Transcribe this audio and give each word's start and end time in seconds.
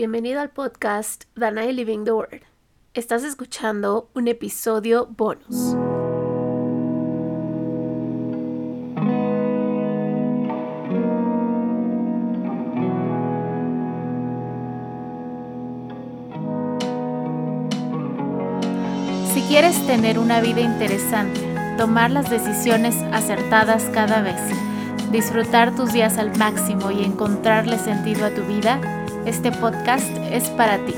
bienvenido 0.00 0.40
al 0.40 0.48
podcast 0.48 1.24
Danae 1.34 1.74
Living 1.74 2.04
the 2.04 2.12
Word. 2.12 2.40
Estás 2.94 3.22
escuchando 3.22 4.08
un 4.14 4.28
episodio 4.28 5.06
bonus. 5.14 5.76
Si 19.34 19.42
quieres 19.48 19.86
tener 19.86 20.18
una 20.18 20.40
vida 20.40 20.62
interesante, 20.62 21.42
tomar 21.76 22.10
las 22.10 22.30
decisiones 22.30 22.96
acertadas 23.12 23.84
cada 23.92 24.22
vez, 24.22 24.40
disfrutar 25.12 25.76
tus 25.76 25.92
días 25.92 26.16
al 26.16 26.34
máximo 26.38 26.90
y 26.90 27.04
encontrarle 27.04 27.76
sentido 27.78 28.24
a 28.24 28.30
tu 28.30 28.40
vida, 28.44 28.99
este 29.26 29.52
podcast 29.52 30.08
es 30.30 30.48
para 30.50 30.84
ti. 30.86 30.94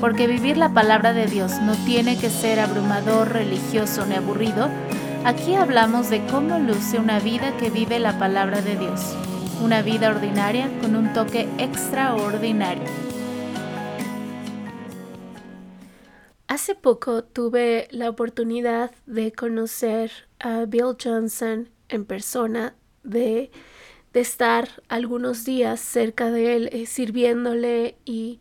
Porque 0.00 0.26
vivir 0.26 0.56
la 0.56 0.72
palabra 0.72 1.12
de 1.12 1.26
Dios 1.26 1.52
no 1.62 1.74
tiene 1.84 2.18
que 2.18 2.30
ser 2.30 2.60
abrumador, 2.60 3.32
religioso 3.32 4.06
ni 4.06 4.14
aburrido. 4.14 4.68
Aquí 5.24 5.54
hablamos 5.54 6.10
de 6.10 6.24
cómo 6.26 6.58
luce 6.58 6.98
una 6.98 7.18
vida 7.18 7.56
que 7.56 7.70
vive 7.70 7.98
la 7.98 8.18
palabra 8.18 8.60
de 8.60 8.76
Dios. 8.76 9.16
Una 9.62 9.82
vida 9.82 10.10
ordinaria 10.10 10.70
con 10.80 10.94
un 10.94 11.12
toque 11.12 11.48
extraordinario. 11.58 12.84
Hace 16.46 16.74
poco 16.74 17.24
tuve 17.24 17.88
la 17.90 18.08
oportunidad 18.08 18.92
de 19.06 19.32
conocer 19.32 20.12
a 20.38 20.64
Bill 20.66 20.96
Johnson 21.02 21.68
en 21.88 22.04
persona, 22.04 22.74
de, 23.02 23.50
de 24.16 24.22
estar 24.22 24.82
algunos 24.88 25.44
días 25.44 25.78
cerca 25.78 26.30
de 26.30 26.56
él, 26.56 26.70
eh, 26.72 26.86
sirviéndole 26.86 27.98
y 28.06 28.40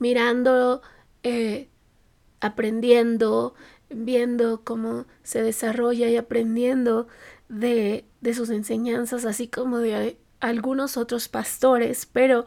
mirando, 0.00 0.82
eh, 1.22 1.68
aprendiendo, 2.40 3.54
viendo 3.88 4.64
cómo 4.64 5.06
se 5.22 5.44
desarrolla 5.44 6.08
y 6.08 6.16
aprendiendo 6.16 7.06
de, 7.48 8.04
de 8.20 8.34
sus 8.34 8.50
enseñanzas, 8.50 9.24
así 9.26 9.46
como 9.46 9.78
de 9.78 10.18
algunos 10.40 10.96
otros 10.96 11.28
pastores, 11.28 12.04
pero, 12.06 12.44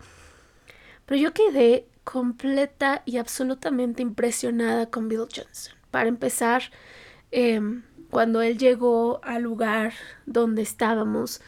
pero 1.05 1.21
yo 1.21 1.33
quedé 1.33 1.87
completa 2.03 3.03
y 3.05 3.19
absolutamente 3.19 4.01
impresionada 4.01 4.89
con 4.89 5.07
Bill 5.07 5.29
Johnson. 5.33 5.75
Para 5.91 6.09
empezar, 6.09 6.63
eh, 7.31 7.61
cuando 8.09 8.41
él 8.41 8.57
llegó 8.57 9.21
al 9.23 9.43
lugar 9.43 9.93
donde 10.25 10.61
estábamos, 10.61 11.39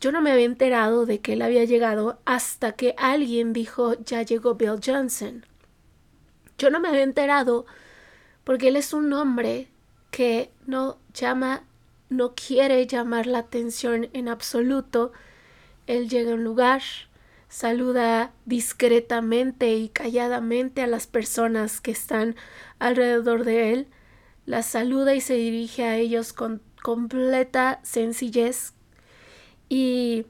yo 0.00 0.12
no 0.12 0.22
me 0.22 0.32
había 0.32 0.46
enterado 0.46 1.06
de 1.06 1.20
que 1.20 1.34
él 1.34 1.42
había 1.42 1.64
llegado 1.64 2.20
hasta 2.24 2.72
que 2.72 2.94
alguien 2.96 3.52
dijo, 3.52 3.94
ya 4.04 4.22
llegó 4.22 4.54
Bill 4.54 4.80
Johnson. 4.84 5.44
Yo 6.58 6.70
no 6.70 6.80
me 6.80 6.88
había 6.88 7.02
enterado 7.02 7.66
porque 8.44 8.68
él 8.68 8.76
es 8.76 8.92
un 8.92 9.12
hombre 9.12 9.68
que 10.10 10.50
no 10.66 10.98
llama, 11.12 11.64
no 12.08 12.34
quiere 12.34 12.86
llamar 12.86 13.26
la 13.26 13.40
atención 13.40 14.08
en 14.12 14.28
absoluto. 14.28 15.12
Él 15.86 16.08
llega 16.08 16.32
a 16.32 16.34
un 16.34 16.44
lugar, 16.44 16.82
saluda 17.48 18.32
discretamente 18.46 19.74
y 19.74 19.88
calladamente 19.90 20.82
a 20.82 20.86
las 20.86 21.06
personas 21.06 21.80
que 21.80 21.90
están 21.90 22.36
alrededor 22.78 23.44
de 23.44 23.72
él 23.72 23.88
la 24.46 24.62
saluda 24.62 25.14
y 25.14 25.20
se 25.20 25.34
dirige 25.34 25.84
a 25.84 25.96
ellos 25.96 26.32
con 26.32 26.60
completa 26.82 27.78
sencillez 27.84 28.72
y 29.70 30.26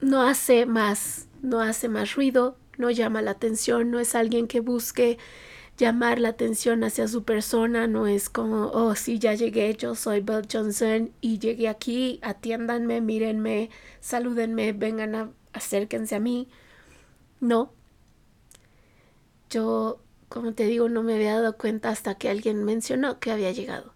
no 0.00 0.22
hace 0.22 0.66
más, 0.66 1.28
no 1.42 1.60
hace 1.60 1.88
más 1.88 2.16
ruido, 2.16 2.58
no 2.78 2.90
llama 2.90 3.22
la 3.22 3.30
atención, 3.32 3.92
no 3.92 4.00
es 4.00 4.16
alguien 4.16 4.48
que 4.48 4.58
busque 4.58 5.18
llamar 5.78 6.18
la 6.18 6.30
atención 6.30 6.82
hacia 6.82 7.06
su 7.06 7.22
persona, 7.22 7.86
no 7.86 8.08
es 8.08 8.28
como, 8.28 8.66
oh, 8.72 8.96
sí, 8.96 9.20
ya 9.20 9.34
llegué, 9.34 9.76
yo 9.76 9.94
soy 9.94 10.20
Bill 10.20 10.48
Johnson 10.52 11.12
y 11.20 11.38
llegué 11.38 11.68
aquí, 11.68 12.18
atiéndanme, 12.22 13.00
mírenme, 13.00 13.70
salúdenme, 14.00 14.72
vengan 14.72 15.14
a, 15.14 15.30
acérquense 15.52 16.16
a 16.16 16.20
mí. 16.20 16.48
No. 17.40 17.72
Yo 19.50 20.00
como 20.28 20.54
te 20.54 20.66
digo, 20.66 20.88
no 20.88 21.02
me 21.02 21.14
había 21.14 21.34
dado 21.34 21.56
cuenta 21.56 21.90
hasta 21.90 22.16
que 22.16 22.28
alguien 22.28 22.64
mencionó 22.64 23.20
que 23.20 23.30
había 23.30 23.52
llegado. 23.52 23.94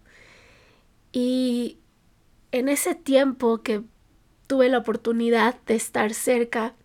Y 1.11 1.77
en 2.51 2.69
ese 2.69 2.95
tiempo 2.95 3.61
que 3.61 3.83
tuve 4.47 4.69
la 4.69 4.79
oportunidad 4.79 5.55
de 5.65 5.75
estar 5.75 6.13
cerca, 6.13 6.75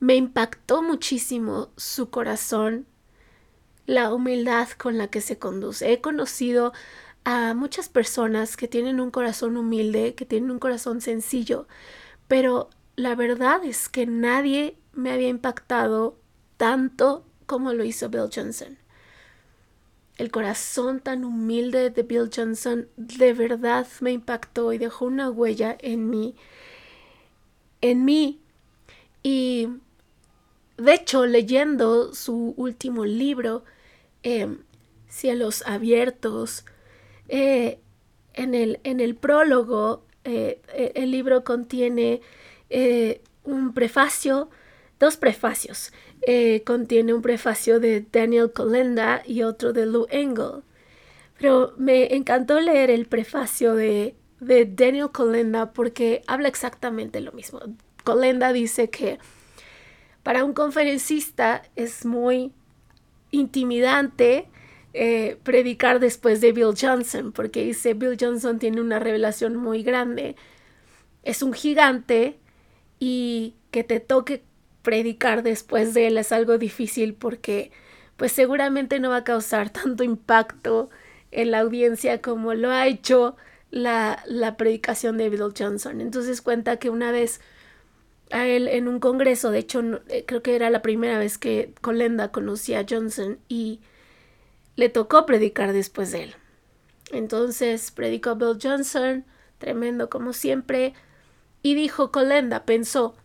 me 0.00 0.16
impactó 0.16 0.82
muchísimo 0.82 1.70
su 1.76 2.10
corazón, 2.10 2.86
la 3.86 4.12
humildad 4.12 4.68
con 4.76 4.98
la 4.98 5.08
que 5.08 5.20
se 5.20 5.38
conduce. 5.38 5.90
He 5.92 6.00
conocido 6.00 6.72
a 7.24 7.54
muchas 7.54 7.88
personas 7.88 8.56
que 8.56 8.68
tienen 8.68 9.00
un 9.00 9.10
corazón 9.10 9.56
humilde, 9.56 10.14
que 10.14 10.26
tienen 10.26 10.50
un 10.50 10.58
corazón 10.58 11.00
sencillo, 11.00 11.66
pero 12.28 12.68
la 12.96 13.14
verdad 13.14 13.64
es 13.64 13.88
que 13.88 14.06
nadie 14.06 14.76
me 14.92 15.10
había 15.10 15.28
impactado 15.28 16.18
tanto 16.58 17.24
como 17.46 17.72
lo 17.72 17.84
hizo 17.84 18.10
Bill 18.10 18.28
Johnson. 18.34 18.78
El 20.16 20.30
corazón 20.30 21.00
tan 21.00 21.24
humilde 21.24 21.90
de 21.90 22.02
Bill 22.02 22.30
Johnson 22.34 22.88
de 22.96 23.32
verdad 23.32 23.86
me 24.00 24.12
impactó 24.12 24.72
y 24.72 24.78
dejó 24.78 25.06
una 25.06 25.30
huella 25.30 25.76
en 25.80 26.08
mí. 26.08 26.36
En 27.80 28.04
mí. 28.04 28.40
Y 29.22 29.68
de 30.76 30.94
hecho, 30.94 31.26
leyendo 31.26 32.14
su 32.14 32.54
último 32.56 33.04
libro, 33.04 33.64
em, 34.22 34.58
Cielos 35.08 35.62
Abiertos, 35.66 36.64
eh, 37.28 37.78
en, 38.34 38.54
el, 38.54 38.80
en, 38.84 39.00
el, 39.00 39.14
prólogo, 39.14 40.04
eh, 40.24 40.60
e, 40.74 40.92
el 40.96 41.10
libro 41.12 41.44
contiene 41.44 42.20
eh, 42.70 43.20
un 43.44 43.72
prefacio, 43.74 44.50
dos 44.98 45.16
prefacios. 45.16 45.92
Eh, 46.26 46.62
contiene 46.64 47.12
un 47.12 47.22
prefacio 47.22 47.80
de 47.80 48.04
Daniel 48.10 48.52
Colenda 48.52 49.22
y 49.26 49.42
otro 49.42 49.72
de 49.72 49.86
Lou 49.86 50.06
Engel. 50.10 50.62
Pero 51.38 51.74
me 51.76 52.14
encantó 52.14 52.60
leer 52.60 52.90
el 52.90 53.06
prefacio 53.06 53.74
de, 53.74 54.14
de 54.40 54.64
Daniel 54.64 55.10
Colenda 55.10 55.72
porque 55.72 56.22
habla 56.26 56.48
exactamente 56.48 57.20
lo 57.20 57.32
mismo. 57.32 57.60
Colenda 58.04 58.52
dice 58.52 58.88
que 58.88 59.18
para 60.22 60.44
un 60.44 60.54
conferencista 60.54 61.62
es 61.76 62.06
muy 62.06 62.52
intimidante 63.30 64.48
eh, 64.94 65.38
predicar 65.42 65.98
después 65.98 66.40
de 66.40 66.52
Bill 66.52 66.74
Johnson, 66.80 67.32
porque 67.32 67.64
dice 67.64 67.94
Bill 67.94 68.16
Johnson 68.18 68.58
tiene 68.58 68.80
una 68.80 69.00
revelación 69.00 69.56
muy 69.56 69.82
grande, 69.82 70.36
es 71.24 71.42
un 71.42 71.52
gigante 71.52 72.38
y 73.00 73.54
que 73.70 73.82
te 73.82 73.98
toque 73.98 74.44
predicar 74.84 75.42
después 75.42 75.94
de 75.94 76.06
él 76.06 76.18
es 76.18 76.30
algo 76.30 76.58
difícil 76.58 77.14
porque 77.14 77.72
pues 78.16 78.30
seguramente 78.30 79.00
no 79.00 79.10
va 79.10 79.16
a 79.18 79.24
causar 79.24 79.70
tanto 79.70 80.04
impacto 80.04 80.90
en 81.32 81.50
la 81.50 81.60
audiencia 81.60 82.22
como 82.22 82.54
lo 82.54 82.70
ha 82.70 82.86
hecho 82.86 83.36
la, 83.72 84.22
la 84.26 84.56
predicación 84.56 85.16
de 85.18 85.30
Bill 85.30 85.52
Johnson. 85.58 86.00
Entonces 86.00 86.40
cuenta 86.40 86.76
que 86.76 86.90
una 86.90 87.10
vez 87.10 87.40
a 88.30 88.46
él 88.46 88.68
en 88.68 88.86
un 88.86 89.00
congreso, 89.00 89.50
de 89.50 89.58
hecho 89.58 89.82
eh, 90.08 90.24
creo 90.26 90.42
que 90.42 90.54
era 90.54 90.70
la 90.70 90.82
primera 90.82 91.18
vez 91.18 91.38
que 91.38 91.74
Colenda 91.80 92.30
conocía 92.30 92.80
a 92.80 92.86
Johnson 92.88 93.38
y 93.48 93.80
le 94.76 94.90
tocó 94.90 95.26
predicar 95.26 95.72
después 95.72 96.12
de 96.12 96.24
él. 96.24 96.34
Entonces 97.10 97.90
predicó 97.90 98.36
Bill 98.36 98.58
Johnson, 98.62 99.24
tremendo 99.58 100.08
como 100.08 100.32
siempre, 100.32 100.94
y 101.62 101.74
dijo 101.74 102.12
Colenda, 102.12 102.64
pensó, 102.64 103.16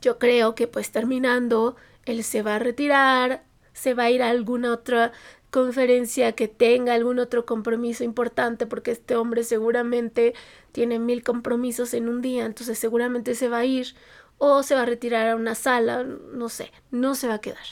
yo 0.00 0.18
creo 0.18 0.54
que 0.54 0.66
pues 0.66 0.90
terminando, 0.90 1.76
él 2.04 2.22
se 2.24 2.42
va 2.42 2.56
a 2.56 2.58
retirar, 2.58 3.44
se 3.72 3.94
va 3.94 4.04
a 4.04 4.10
ir 4.10 4.22
a 4.22 4.30
alguna 4.30 4.72
otra 4.72 5.12
conferencia 5.50 6.32
que 6.32 6.48
tenga 6.48 6.94
algún 6.94 7.18
otro 7.18 7.46
compromiso 7.46 8.04
importante 8.04 8.66
porque 8.66 8.90
este 8.90 9.16
hombre 9.16 9.42
seguramente 9.44 10.34
tiene 10.72 10.98
mil 10.98 11.22
compromisos 11.22 11.94
en 11.94 12.08
un 12.08 12.20
día, 12.20 12.44
entonces 12.44 12.78
seguramente 12.78 13.34
se 13.34 13.48
va 13.48 13.58
a 13.58 13.64
ir 13.64 13.94
o 14.38 14.62
se 14.62 14.74
va 14.74 14.82
a 14.82 14.86
retirar 14.86 15.28
a 15.28 15.36
una 15.36 15.54
sala, 15.54 16.04
no 16.04 16.48
sé, 16.48 16.72
no 16.90 17.14
se 17.14 17.28
va 17.28 17.34
a 17.34 17.40
quedar. 17.40 17.64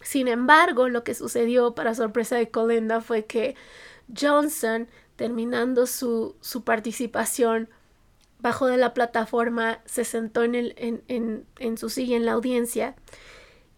Sin 0.00 0.28
embargo, 0.28 0.88
lo 0.88 1.04
que 1.04 1.14
sucedió 1.14 1.74
para 1.74 1.94
sorpresa 1.94 2.36
de 2.36 2.50
Colenda 2.50 3.00
fue 3.00 3.26
que 3.26 3.56
Johnson, 4.18 4.88
terminando 5.16 5.86
su, 5.86 6.36
su 6.40 6.62
participación, 6.64 7.68
Bajo 8.38 8.66
de 8.66 8.76
la 8.76 8.94
plataforma, 8.94 9.80
se 9.86 10.04
sentó 10.04 10.44
en, 10.44 10.54
el, 10.54 10.74
en, 10.76 11.02
en, 11.08 11.46
en 11.58 11.78
su 11.78 11.88
silla 11.88 12.16
en 12.16 12.26
la 12.26 12.32
audiencia 12.32 12.94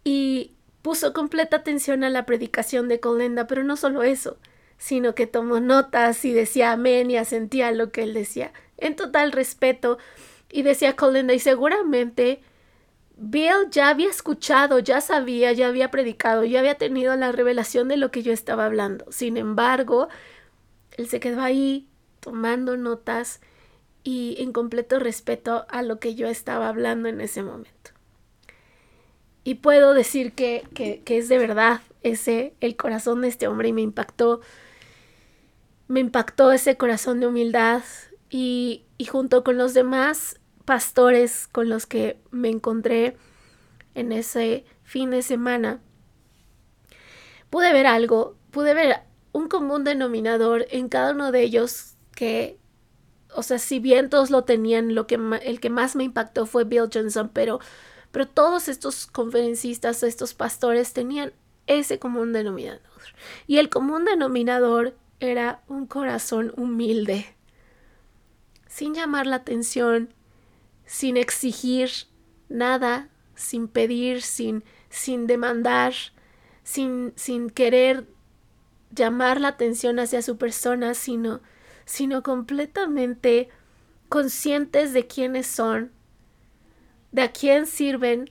y 0.04 0.52
puso 0.82 1.12
completa 1.12 1.58
atención 1.58 2.04
a 2.04 2.10
la 2.10 2.26
predicación 2.26 2.88
de 2.88 3.00
Colenda, 3.00 3.46
pero 3.46 3.64
no 3.64 3.76
solo 3.76 4.02
eso, 4.02 4.38
sino 4.78 5.14
que 5.14 5.26
tomó 5.26 5.60
notas 5.60 6.24
y 6.24 6.32
decía 6.32 6.72
amén 6.72 7.10
y 7.10 7.16
asentía 7.16 7.70
lo 7.72 7.92
que 7.92 8.02
él 8.04 8.14
decía. 8.14 8.52
En 8.78 8.96
total 8.96 9.32
respeto, 9.32 9.98
Y 10.50 10.62
decía 10.62 10.96
Colinda, 10.96 11.34
y 11.34 11.38
seguramente 11.40 12.40
Bill 13.16 13.68
ya 13.70 13.88
había 13.90 14.08
escuchado, 14.08 14.78
ya 14.78 15.00
sabía, 15.00 15.52
ya 15.52 15.68
había 15.68 15.90
predicado, 15.90 16.44
ya 16.44 16.60
había 16.60 16.76
tenido 16.76 17.14
la 17.16 17.32
revelación 17.32 17.88
de 17.88 17.96
lo 17.96 18.10
que 18.10 18.22
yo 18.22 18.32
estaba 18.32 18.64
hablando. 18.66 19.04
Sin 19.10 19.36
embargo, 19.36 20.08
él 20.96 21.08
se 21.08 21.20
quedó 21.20 21.42
ahí 21.42 21.88
tomando 22.20 22.76
notas 22.76 23.40
y 24.08 24.36
en 24.38 24.54
completo 24.54 24.98
respeto 24.98 25.66
a 25.68 25.82
lo 25.82 26.00
que 26.00 26.14
yo 26.14 26.28
estaba 26.28 26.70
hablando 26.70 27.10
en 27.10 27.20
ese 27.20 27.42
momento. 27.42 27.90
Y 29.44 29.56
puedo 29.56 29.92
decir 29.92 30.32
que, 30.32 30.66
que, 30.72 31.18
es 31.18 31.28
de 31.28 31.36
verdad 31.36 31.82
ese 32.02 32.54
el 32.62 32.74
corazón 32.74 33.20
de 33.20 33.28
este 33.28 33.48
hombre 33.48 33.68
y 33.68 33.74
me 33.74 33.82
impactó. 33.82 34.40
Me 35.88 36.00
impactó 36.00 36.52
ese 36.52 36.78
corazón 36.78 37.20
de 37.20 37.26
humildad 37.26 37.82
y, 38.30 38.86
y 38.96 39.04
junto 39.04 39.44
con 39.44 39.58
los 39.58 39.74
demás 39.74 40.40
pastores 40.64 41.46
con 41.46 41.68
los 41.68 41.84
que 41.84 42.18
me 42.30 42.48
encontré 42.48 43.14
en 43.94 44.12
ese 44.12 44.64
fin 44.84 45.10
de 45.10 45.20
semana, 45.20 45.82
pude 47.50 47.74
ver 47.74 47.86
algo, 47.86 48.38
pude 48.52 48.72
ver 48.72 49.02
un 49.32 49.48
común 49.48 49.84
denominador 49.84 50.64
en 50.70 50.88
cada 50.88 51.12
uno 51.12 51.30
de 51.30 51.42
ellos 51.42 51.92
que, 52.14 52.58
o 53.34 53.42
sea, 53.42 53.58
si 53.58 53.78
bien 53.78 54.10
todos 54.10 54.30
lo 54.30 54.44
tenían, 54.44 54.94
lo 54.94 55.06
que 55.06 55.18
el 55.42 55.60
que 55.60 55.70
más 55.70 55.96
me 55.96 56.04
impactó 56.04 56.46
fue 56.46 56.64
Bill 56.64 56.88
Johnson, 56.92 57.30
pero, 57.32 57.60
pero 58.10 58.26
todos 58.26 58.68
estos 58.68 59.06
conferencistas, 59.06 60.02
estos 60.02 60.34
pastores 60.34 60.92
tenían 60.92 61.32
ese 61.66 61.98
común 61.98 62.32
denominador. 62.32 62.80
Y 63.46 63.58
el 63.58 63.68
común 63.68 64.04
denominador 64.04 64.96
era 65.20 65.62
un 65.68 65.86
corazón 65.86 66.52
humilde, 66.56 67.26
sin 68.66 68.94
llamar 68.94 69.26
la 69.26 69.36
atención, 69.36 70.14
sin 70.86 71.16
exigir 71.16 71.90
nada, 72.48 73.08
sin 73.34 73.68
pedir, 73.68 74.22
sin, 74.22 74.64
sin 74.88 75.26
demandar, 75.26 75.92
sin, 76.64 77.12
sin 77.16 77.50
querer 77.50 78.06
llamar 78.90 79.40
la 79.40 79.48
atención 79.48 79.98
hacia 79.98 80.22
su 80.22 80.38
persona, 80.38 80.94
sino, 80.94 81.40
sino 81.88 82.22
completamente 82.22 83.48
conscientes 84.10 84.92
de 84.92 85.06
quiénes 85.06 85.46
son, 85.46 85.90
de 87.12 87.22
a 87.22 87.32
quién 87.32 87.66
sirven, 87.66 88.30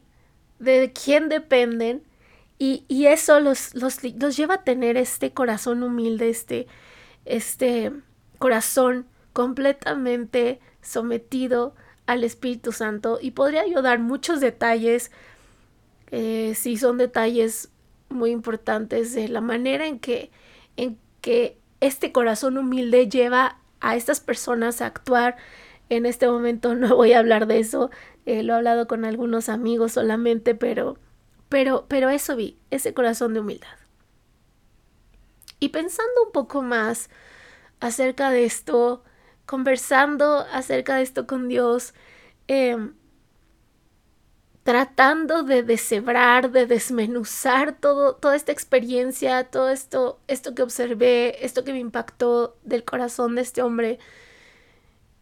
de 0.59 0.94
quién 0.94 1.27
dependen, 1.27 2.04
y, 2.59 2.86
y 2.88 3.07
eso 3.07 3.39
los, 3.39 3.74
los, 3.74 4.04
los, 4.04 4.38
lleva 4.38 4.56
a 4.56 4.63
tener 4.63 4.95
este 4.95 5.31
corazón 5.31 5.81
humilde, 5.81 6.30
este, 6.30 6.68
este 7.25 7.92
corazón 8.38 9.07
completamente 9.33 10.60
sometido 10.83 11.74
al 12.06 12.24
Espíritu 12.24 12.71
Santo 12.71 13.18
y 13.19 13.31
podría 13.31 13.65
yo 13.65 13.81
dar 13.81 13.98
muchos 13.98 14.39
detalles, 14.39 15.12
eh, 16.12 16.53
si 16.56 16.77
son 16.77 17.00
detalles 17.00 17.69
muy 18.10 18.30
importantes 18.30 19.15
de 19.15 19.27
la 19.30 19.42
manera 19.42 19.88
en 19.88 20.00
que, 20.00 20.30
en 20.77 21.00
que 21.21 21.57
este 21.79 22.12
corazón 22.12 22.57
humilde 22.57 23.07
lleva 23.07 23.57
a 23.79 23.95
estas 23.95 24.19
personas 24.19 24.81
a 24.81 24.88
actuar. 24.88 25.38
En 25.89 26.06
este 26.06 26.27
momento 26.27 26.75
no 26.75 26.95
voy 26.95 27.13
a 27.13 27.19
hablar 27.19 27.47
de 27.47 27.59
eso, 27.59 27.89
eh, 28.25 28.44
lo 28.44 28.53
he 28.53 28.56
hablado 28.57 28.88
con 28.88 29.06
algunos 29.06 29.47
amigos 29.47 29.94
solamente, 29.94 30.53
pero, 30.53 30.97
pero, 31.50 31.85
pero 31.88 32.09
eso 32.09 32.35
vi, 32.35 32.57
ese 32.71 32.94
corazón 32.94 33.33
de 33.33 33.39
humildad. 33.39 33.77
Y 35.59 35.69
pensando 35.69 36.25
un 36.25 36.31
poco 36.31 36.62
más 36.62 37.09
acerca 37.79 38.29
de 38.29 38.45
esto, 38.45 39.03
conversando 39.45 40.45
acerca 40.51 40.97
de 40.97 41.03
esto 41.03 41.25
con 41.25 41.47
Dios, 41.47 41.94
em, 42.47 42.94
tratando 44.68 45.44
de 45.44 45.64
deshebrar, 45.64 46.52
de 46.52 46.66
desmenuzar 46.66 47.80
todo, 47.80 48.16
toda 48.16 48.36
esta 48.36 48.52
experiencia, 48.52 49.46
todo 49.46 49.69
esto, 49.69 50.19
esto 50.28 50.56
que 50.56 50.62
observé, 50.62 51.46
esto 51.46 51.64
que 51.64 51.72
me 51.72 51.80
impactó 51.80 52.58
del 52.64 52.84
corazón 52.84 53.36
de 53.36 53.44
este 53.44 53.62
hombre, 53.62 53.98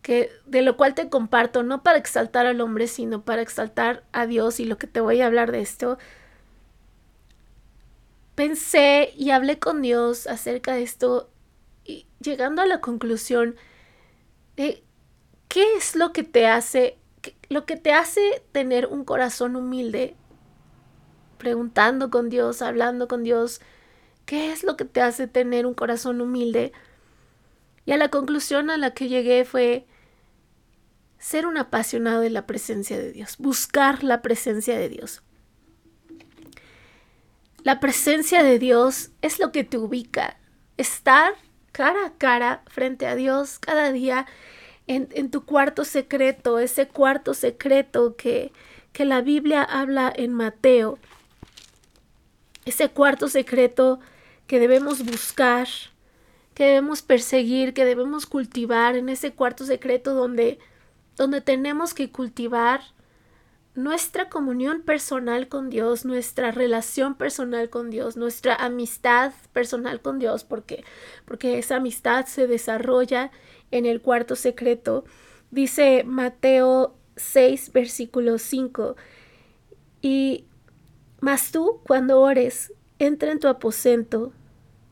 que, 0.01 0.31
de 0.47 0.63
lo 0.63 0.77
cual 0.77 0.95
te 0.95 1.09
comparto, 1.09 1.61
no 1.61 1.83
para 1.83 1.99
exaltar 1.99 2.47
al 2.47 2.59
hombre, 2.59 2.87
sino 2.87 3.23
para 3.23 3.43
exaltar 3.43 4.03
a 4.13 4.25
Dios 4.25 4.59
y 4.59 4.65
lo 4.65 4.79
que 4.79 4.87
te 4.87 4.99
voy 4.99 5.21
a 5.21 5.27
hablar 5.27 5.51
de 5.51 5.61
esto. 5.61 5.99
Pensé 8.33 9.13
y 9.15 9.29
hablé 9.29 9.59
con 9.59 9.83
Dios 9.83 10.25
acerca 10.25 10.73
de 10.73 10.81
esto 10.81 11.29
y 11.83 12.07
llegando 12.19 12.63
a 12.63 12.65
la 12.65 12.81
conclusión 12.81 13.57
qué 14.55 14.81
es 15.77 15.95
lo 15.95 16.13
que 16.13 16.23
te 16.23 16.47
hace, 16.47 16.97
lo 17.49 17.65
que 17.65 17.77
te 17.77 17.91
hace 17.91 18.43
tener 18.51 18.87
un 18.87 19.03
corazón 19.03 19.55
humilde, 19.55 20.15
preguntando 21.37 22.09
con 22.09 22.29
Dios, 22.29 22.61
hablando 22.61 23.07
con 23.07 23.23
Dios, 23.23 23.61
qué 24.25 24.51
es 24.51 24.63
lo 24.63 24.77
que 24.77 24.85
te 24.85 25.01
hace 25.01 25.27
tener 25.27 25.65
un 25.65 25.73
corazón 25.73 26.21
humilde. 26.21 26.71
Y 27.85 27.91
a 27.91 27.97
la 27.97 28.09
conclusión 28.09 28.69
a 28.69 28.77
la 28.77 28.93
que 28.93 29.07
llegué 29.07 29.45
fue 29.45 29.85
ser 31.19 31.45
un 31.45 31.57
apasionado 31.57 32.21
de 32.21 32.29
la 32.29 32.45
presencia 32.45 32.97
de 32.97 33.11
Dios, 33.11 33.37
buscar 33.37 34.03
la 34.03 34.21
presencia 34.21 34.77
de 34.77 34.89
Dios. 34.89 35.21
La 37.63 37.79
presencia 37.79 38.43
de 38.43 38.59
Dios 38.59 39.11
es 39.21 39.39
lo 39.39 39.51
que 39.51 39.63
te 39.63 39.77
ubica, 39.77 40.37
estar 40.77 41.33
cara 41.71 42.05
a 42.05 42.13
cara 42.13 42.63
frente 42.67 43.07
a 43.07 43.15
Dios 43.15 43.59
cada 43.59 43.91
día 43.91 44.27
en, 44.87 45.09
en 45.11 45.31
tu 45.31 45.45
cuarto 45.45 45.83
secreto, 45.83 46.59
ese 46.59 46.87
cuarto 46.87 47.33
secreto 47.33 48.15
que, 48.15 48.51
que 48.93 49.05
la 49.05 49.21
Biblia 49.21 49.63
habla 49.63 50.11
en 50.15 50.33
Mateo, 50.33 50.99
ese 52.65 52.89
cuarto 52.89 53.27
secreto 53.27 53.99
que 54.47 54.59
debemos 54.59 55.05
buscar, 55.05 55.67
que 56.53 56.65
debemos 56.65 57.01
perseguir, 57.01 57.73
que 57.73 57.85
debemos 57.85 58.25
cultivar 58.25 58.95
en 58.95 59.09
ese 59.09 59.33
cuarto 59.33 59.65
secreto 59.65 60.13
donde, 60.13 60.59
donde 61.15 61.41
tenemos 61.41 61.93
que 61.93 62.11
cultivar 62.11 62.81
nuestra 63.75 64.29
comunión 64.29 64.81
personal 64.81 65.49
con 65.49 65.69
Dios, 65.69 66.05
nuestra 66.05 66.51
relación 66.51 67.15
personal 67.15 67.69
con 67.69 67.89
Dios, 67.89 68.15
nuestra 68.15 68.55
amistad 68.55 69.33
personal 69.51 70.01
con 70.01 70.17
Dios, 70.17 70.45
porque, 70.45 70.85
porque 71.25 71.57
esa 71.57 71.75
amistad 71.75 72.25
se 72.25 72.47
desarrolla 72.47 73.31
en 73.71 73.85
el 73.85 74.01
cuarto 74.01 74.35
secreto. 74.35 75.05
Dice 75.51 76.03
Mateo 76.05 76.95
6, 77.15 77.71
versículo 77.73 78.37
5, 78.37 78.95
y 80.01 80.45
mas 81.19 81.51
tú, 81.51 81.79
cuando 81.85 82.19
ores, 82.21 82.73
entra 82.99 83.31
en 83.31 83.39
tu 83.39 83.47
aposento 83.47 84.33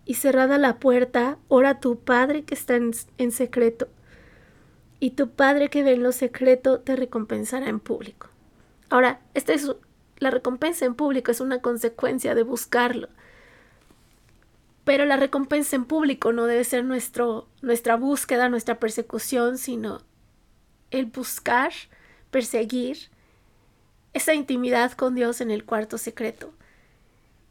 y 0.05 0.15
cerrada 0.15 0.57
la 0.57 0.79
puerta, 0.79 1.37
ora 1.47 1.69
a 1.69 1.79
tu 1.79 1.99
Padre 1.99 2.43
que 2.43 2.55
está 2.55 2.75
en, 2.75 2.91
en 3.17 3.31
secreto, 3.31 3.87
y 4.99 5.11
tu 5.11 5.29
Padre 5.29 5.69
que 5.69 5.83
ve 5.83 5.93
en 5.93 6.03
lo 6.03 6.11
secreto 6.11 6.79
te 6.79 6.95
recompensará 6.95 7.69
en 7.69 7.79
público. 7.79 8.29
Ahora, 8.89 9.21
esta 9.33 9.53
es 9.53 9.69
la 10.17 10.31
recompensa 10.31 10.85
en 10.85 10.95
público, 10.95 11.31
es 11.31 11.41
una 11.41 11.61
consecuencia 11.61 12.35
de 12.35 12.43
buscarlo. 12.43 13.09
Pero 14.83 15.05
la 15.05 15.17
recompensa 15.17 15.75
en 15.75 15.85
público 15.85 16.33
no 16.33 16.45
debe 16.45 16.63
ser 16.63 16.83
nuestro, 16.83 17.47
nuestra 17.61 17.95
búsqueda, 17.95 18.49
nuestra 18.49 18.79
persecución, 18.79 19.57
sino 19.57 20.01
el 20.91 21.05
buscar, 21.05 21.71
perseguir 22.31 23.09
esa 24.13 24.33
intimidad 24.33 24.91
con 24.93 25.15
Dios 25.15 25.41
en 25.41 25.51
el 25.51 25.65
cuarto 25.65 25.97
secreto. 25.97 26.53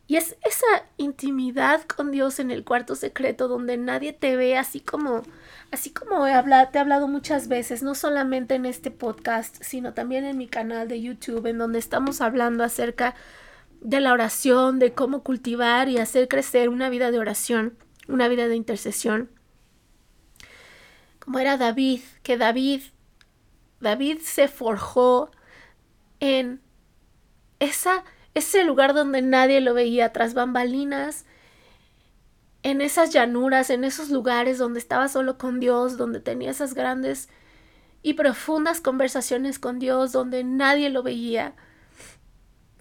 Y 0.06 0.16
es 0.16 0.36
esa 0.44 0.84
intimidad 0.96 1.82
con 1.84 2.10
Dios 2.10 2.38
en 2.38 2.50
el 2.50 2.64
cuarto 2.64 2.96
secreto 2.96 3.48
donde 3.48 3.76
nadie 3.76 4.12
te 4.12 4.36
ve 4.36 4.58
así 4.58 4.80
como, 4.80 5.22
así 5.70 5.90
como 5.90 6.26
he 6.26 6.32
te 6.32 6.78
he 6.78 6.80
hablado 6.80 7.08
muchas 7.08 7.48
veces, 7.48 7.82
no 7.82 7.94
solamente 7.94 8.54
en 8.54 8.66
este 8.66 8.90
podcast, 8.90 9.62
sino 9.62 9.94
también 9.94 10.24
en 10.24 10.36
mi 10.36 10.48
canal 10.48 10.88
de 10.88 11.00
YouTube, 11.00 11.46
en 11.46 11.58
donde 11.58 11.78
estamos 11.78 12.20
hablando 12.20 12.62
acerca 12.62 13.14
de 13.82 14.00
la 14.00 14.12
oración, 14.12 14.78
de 14.78 14.94
cómo 14.94 15.22
cultivar 15.22 15.88
y 15.88 15.98
hacer 15.98 16.28
crecer 16.28 16.68
una 16.68 16.88
vida 16.88 17.10
de 17.10 17.18
oración, 17.18 17.76
una 18.08 18.28
vida 18.28 18.48
de 18.48 18.56
intercesión. 18.56 19.30
Como 21.18 21.38
era 21.38 21.56
David, 21.56 22.00
que 22.22 22.36
David, 22.36 22.82
David 23.80 24.18
se 24.20 24.48
forjó 24.48 25.30
en 26.20 26.60
esa 27.58 28.04
ese 28.34 28.64
lugar 28.64 28.94
donde 28.94 29.22
nadie 29.22 29.60
lo 29.60 29.74
veía 29.74 30.12
tras 30.12 30.34
bambalinas, 30.34 31.26
en 32.62 32.80
esas 32.80 33.10
llanuras, 33.12 33.70
en 33.70 33.84
esos 33.84 34.08
lugares 34.08 34.56
donde 34.56 34.78
estaba 34.78 35.08
solo 35.08 35.36
con 35.36 35.60
Dios, 35.60 35.96
donde 35.96 36.20
tenía 36.20 36.50
esas 36.50 36.74
grandes 36.74 37.28
y 38.02 38.14
profundas 38.14 38.80
conversaciones 38.80 39.58
con 39.58 39.78
Dios, 39.78 40.12
donde 40.12 40.44
nadie 40.44 40.88
lo 40.88 41.02
veía, 41.02 41.54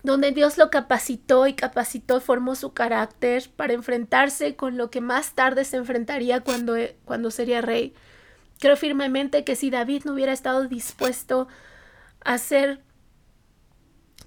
donde 0.03 0.31
Dios 0.31 0.57
lo 0.57 0.69
capacitó 0.69 1.47
y 1.47 1.53
capacitó 1.53 2.17
y 2.17 2.21
formó 2.21 2.55
su 2.55 2.73
carácter 2.73 3.49
para 3.55 3.73
enfrentarse 3.73 4.55
con 4.55 4.77
lo 4.77 4.89
que 4.89 5.01
más 5.01 5.33
tarde 5.33 5.63
se 5.63 5.77
enfrentaría 5.77 6.41
cuando, 6.41 6.75
cuando 7.05 7.31
sería 7.31 7.61
rey. 7.61 7.93
Creo 8.59 8.77
firmemente 8.77 9.43
que 9.43 9.55
si 9.55 9.69
David 9.69 10.03
no 10.05 10.13
hubiera 10.13 10.33
estado 10.33 10.67
dispuesto 10.67 11.47
a 12.23 12.37
ser 12.37 12.83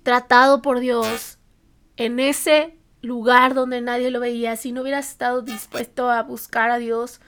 tratado 0.03 0.63
por 0.63 0.81
Dios 0.81 1.39
en 1.97 2.21
ese 2.21 2.79
lugar 3.01 3.55
donde 3.55 3.81
nadie 3.81 4.11
lo 4.11 4.21
veía, 4.21 4.57
si 4.57 4.73
no 4.73 4.83
hubieras 4.83 5.11
estado 5.11 5.43
dispuesto 5.43 6.11
a 6.11 6.23
buscar 6.23 6.71
a 6.71 6.79
Dios 6.79 7.21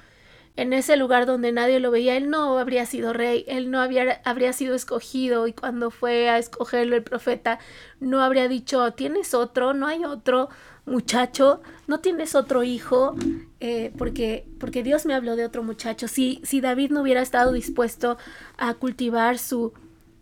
en 0.56 0.72
ese 0.72 0.96
lugar 0.96 1.26
donde 1.26 1.52
nadie 1.52 1.80
lo 1.80 1.90
veía, 1.90 2.16
él 2.16 2.30
no 2.30 2.58
habría 2.58 2.86
sido 2.86 3.12
rey, 3.12 3.44
él 3.46 3.70
no 3.70 3.80
había, 3.80 4.22
habría 4.24 4.52
sido 4.54 4.74
escogido 4.74 5.46
y 5.46 5.52
cuando 5.52 5.90
fue 5.90 6.30
a 6.30 6.38
escogerlo 6.38 6.96
el 6.96 7.02
profeta, 7.02 7.58
no 8.00 8.22
habría 8.22 8.48
dicho, 8.48 8.92
¿tienes 8.92 9.34
otro? 9.34 9.74
¿No 9.74 9.86
hay 9.86 10.04
otro 10.04 10.48
muchacho? 10.86 11.60
¿No 11.86 12.00
tienes 12.00 12.34
otro 12.34 12.62
hijo? 12.62 13.14
Eh, 13.60 13.92
porque, 13.98 14.48
porque 14.58 14.82
Dios 14.82 15.04
me 15.04 15.14
habló 15.14 15.36
de 15.36 15.44
otro 15.44 15.62
muchacho. 15.62 16.08
Si, 16.08 16.40
si 16.42 16.62
David 16.62 16.90
no 16.90 17.02
hubiera 17.02 17.20
estado 17.20 17.52
dispuesto 17.52 18.16
a 18.56 18.72
cultivar 18.74 19.38
su 19.38 19.74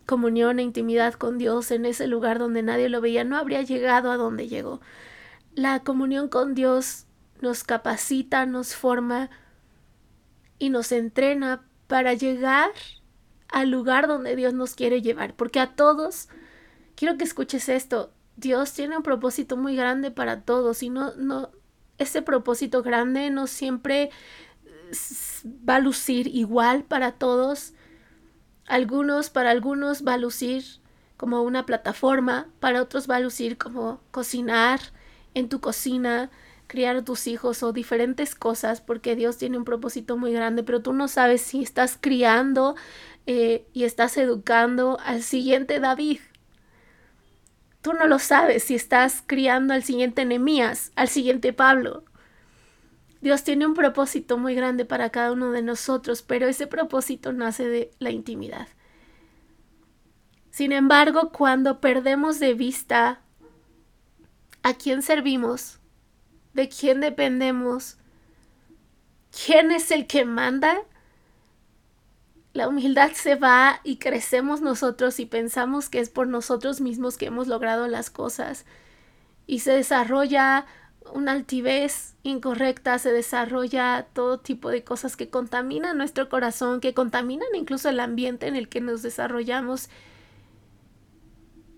comunión 0.05 0.59
e 0.59 0.62
intimidad 0.62 1.14
con 1.14 1.38
Dios 1.38 1.71
en 1.71 1.87
ese 1.87 2.09
lugar 2.09 2.41
donde 2.41 2.62
nadie 2.62 2.88
lo 2.88 3.00
veía, 3.00 3.23
no 3.23 3.37
habría 3.37 3.62
llegado 3.62 4.11
a 4.11 4.17
donde 4.17 4.49
llegó. 4.49 4.81
La 5.55 5.81
comunión 5.81 6.29
con 6.29 6.55
Dios 6.55 7.07
nos 7.41 7.62
capacita, 7.62 8.47
nos 8.47 8.75
forma 8.75 9.31
y 10.64 10.71
nos 10.71 10.92
entrena 10.92 11.62
para 11.87 12.14
llegar 12.14 12.71
al 13.49 13.71
lugar 13.71 14.09
donde 14.09 14.35
Dios 14.35 14.54
nos 14.54 14.75
quiere 14.75 15.02
llevar. 15.02 15.35
Porque 15.35 15.61
a 15.61 15.75
todos, 15.75 16.28
quiero 16.97 17.18
que 17.18 17.25
escuches 17.25 17.68
esto, 17.68 18.12
Dios 18.37 18.73
tiene 18.73 18.97
un 18.97 19.02
propósito 19.02 19.56
muy 19.59 19.76
grande 19.76 20.11
para 20.11 20.40
todos 20.40 20.83
y 20.83 20.88
no, 20.88 21.14
no, 21.16 21.50
ese 21.99 22.23
propósito 22.23 22.83
grande 22.83 23.30
no 23.30 23.47
siempre 23.47 24.11
va 25.47 25.76
a 25.76 25.80
lucir 25.80 26.28
igual 26.28 26.85
para 26.85 27.12
todos 27.12 27.75
algunos, 28.66 29.28
para 29.28 29.50
algunos 29.50 30.06
va 30.06 30.14
a 30.14 30.18
lucir 30.18 30.64
como 31.18 31.42
una 31.42 31.66
plataforma, 31.66 32.49
para 32.59 32.80
otros 32.83 33.09
va 33.09 33.16
a 33.16 33.21
lucir 33.21 33.59
como 33.59 34.00
cocinar 34.11 34.80
en 35.35 35.49
tu 35.50 35.61
cocina, 35.61 36.30
criar 36.75 36.97
a 36.97 37.04
tus 37.04 37.28
hijos 37.28 37.62
o 37.62 37.73
diferentes 37.73 38.35
cosas, 38.35 38.81
porque 38.81 39.14
Dios 39.14 39.38
tiene 39.38 39.57
un 39.57 39.64
propósito 39.64 40.16
muy 40.16 40.33
grande, 40.33 40.64
pero 40.64 40.83
tú 40.83 40.93
no 40.93 41.07
sabes 41.07 41.40
si 41.40 41.62
estás 41.62 41.97
criando 42.00 42.75
eh, 43.26 43.69
y 43.73 43.85
estás 43.85 44.16
educando 44.16 44.99
al 45.04 45.23
siguiente 45.23 45.78
David. 45.78 46.19
Tú 47.81 47.93
no 47.93 48.09
lo 48.09 48.19
sabes 48.19 48.64
si 48.64 48.75
estás 48.75 49.23
criando 49.25 49.73
al 49.73 49.85
siguiente 49.85 50.25
Nehemías, 50.25 50.90
al 50.97 51.07
siguiente 51.07 51.52
Pablo. 51.52 52.02
Dios 53.21 53.45
tiene 53.45 53.66
un 53.66 53.75
propósito 53.75 54.37
muy 54.37 54.57
grande 54.57 54.85
para 54.85 55.11
cada 55.11 55.31
uno 55.31 55.52
de 55.52 55.62
nosotros, 55.62 56.23
pero 56.23 56.49
ese 56.49 56.66
propósito 56.66 57.33
nace 57.33 57.69
de 57.69 57.93
la 58.00 58.11
intimidad. 58.11 58.66
Sin 60.50 60.73
embargo, 60.73 61.31
cuando 61.31 61.81
perdemos 61.81 62.40
de 62.40 62.54
vista 62.54 63.21
a 64.64 64.75
quién 64.75 65.02
servimos, 65.02 65.78
de 66.54 66.68
quién 66.68 67.00
dependemos, 67.00 67.99
quién 69.30 69.70
es 69.70 69.90
el 69.90 70.06
que 70.06 70.25
manda, 70.25 70.78
la 72.54 72.68
humildad 72.68 73.11
se 73.12 73.34
va 73.34 73.80
y 73.82 73.96
crecemos 73.96 74.61
nosotros 74.61 75.18
y 75.18 75.26
pensamos 75.26 75.88
que 75.88 75.99
es 75.99 76.08
por 76.08 76.28
nosotros 76.28 76.80
mismos 76.80 77.16
que 77.16 77.26
hemos 77.26 77.49
logrado 77.49 77.88
las 77.88 78.11
cosas. 78.11 78.64
Y 79.46 79.58
se 79.58 79.73
desarrolla 79.73 80.64
una 81.12 81.32
altivez 81.32 82.14
incorrecta, 82.23 82.99
se 82.99 83.12
desarrolla 83.12 84.06
todo 84.12 84.38
tipo 84.38 84.70
de 84.70 84.84
cosas 84.84 85.16
que 85.16 85.28
contaminan 85.28 85.99
nuestro 85.99 86.28
corazón, 86.28 86.80
que 86.80 86.94
contaminan 86.94 87.49
incluso 87.54 87.88
el 87.88 87.99
ambiente 87.99 88.46
en 88.46 88.54
el 88.54 88.68
que 88.68 88.80
nos 88.80 89.02
desarrollamos. 89.02 89.90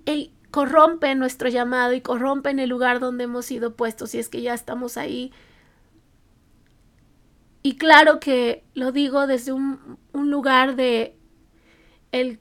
Y 0.05 0.31
corrompen 0.57 1.19
nuestro 1.19 1.51
llamado 1.51 1.93
y 1.93 2.01
corrompen 2.01 2.61
el 2.61 2.71
lugar 2.71 2.99
donde 2.99 3.25
hemos 3.25 3.45
sido 3.45 3.77
puestos, 3.77 4.13
si 4.13 4.19
es 4.19 4.31
que 4.31 4.41
ya 4.41 4.55
estamos 4.55 4.97
ahí. 4.97 5.31
Y 7.63 7.77
claro 7.77 8.21
que 8.21 8.65
lo 8.73 8.91
digo 8.91 9.27
desde 9.27 9.53
un, 9.53 9.99
lugar 10.15 10.75
de 10.75 11.15
el, 12.11 12.39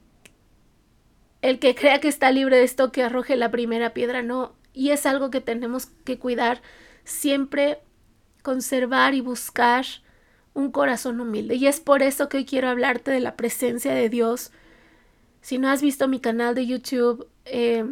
el 1.42 1.58
que 1.58 1.74
crea 1.74 2.00
que 2.00 2.08
está 2.08 2.30
libre 2.30 2.56
de 2.56 2.62
esto 2.62 2.90
que 2.90 3.02
arroje 3.02 3.36
la 3.36 3.50
primera 3.50 3.92
piedra, 3.92 4.22
no, 4.22 4.54
y 4.72 4.92
es 4.92 5.04
algo 5.04 5.30
que 5.30 5.42
tenemos 5.42 5.84
que 6.06 6.18
cuidar 6.18 6.62
siempre, 7.04 7.80
conservar 8.42 9.12
y 9.12 9.20
buscar 9.20 9.84
un 10.54 10.70
corazón 10.70 11.20
humilde. 11.20 11.56
Y 11.56 11.66
es 11.66 11.80
por 11.80 12.02
eso 12.02 12.30
que 12.30 12.38
hoy 12.38 12.46
quiero 12.46 12.70
hablarte 12.70 13.10
de 13.10 13.20
la 13.20 13.36
presencia 13.36 13.92
de 13.92 14.08
Dios. 14.08 14.52
Si 15.42 15.58
no 15.58 15.68
has 15.68 15.82
visto 15.82 16.08
mi 16.08 16.18
canal 16.18 16.54
de 16.54 16.66
YouTube, 16.66 17.28
eh, 17.44 17.84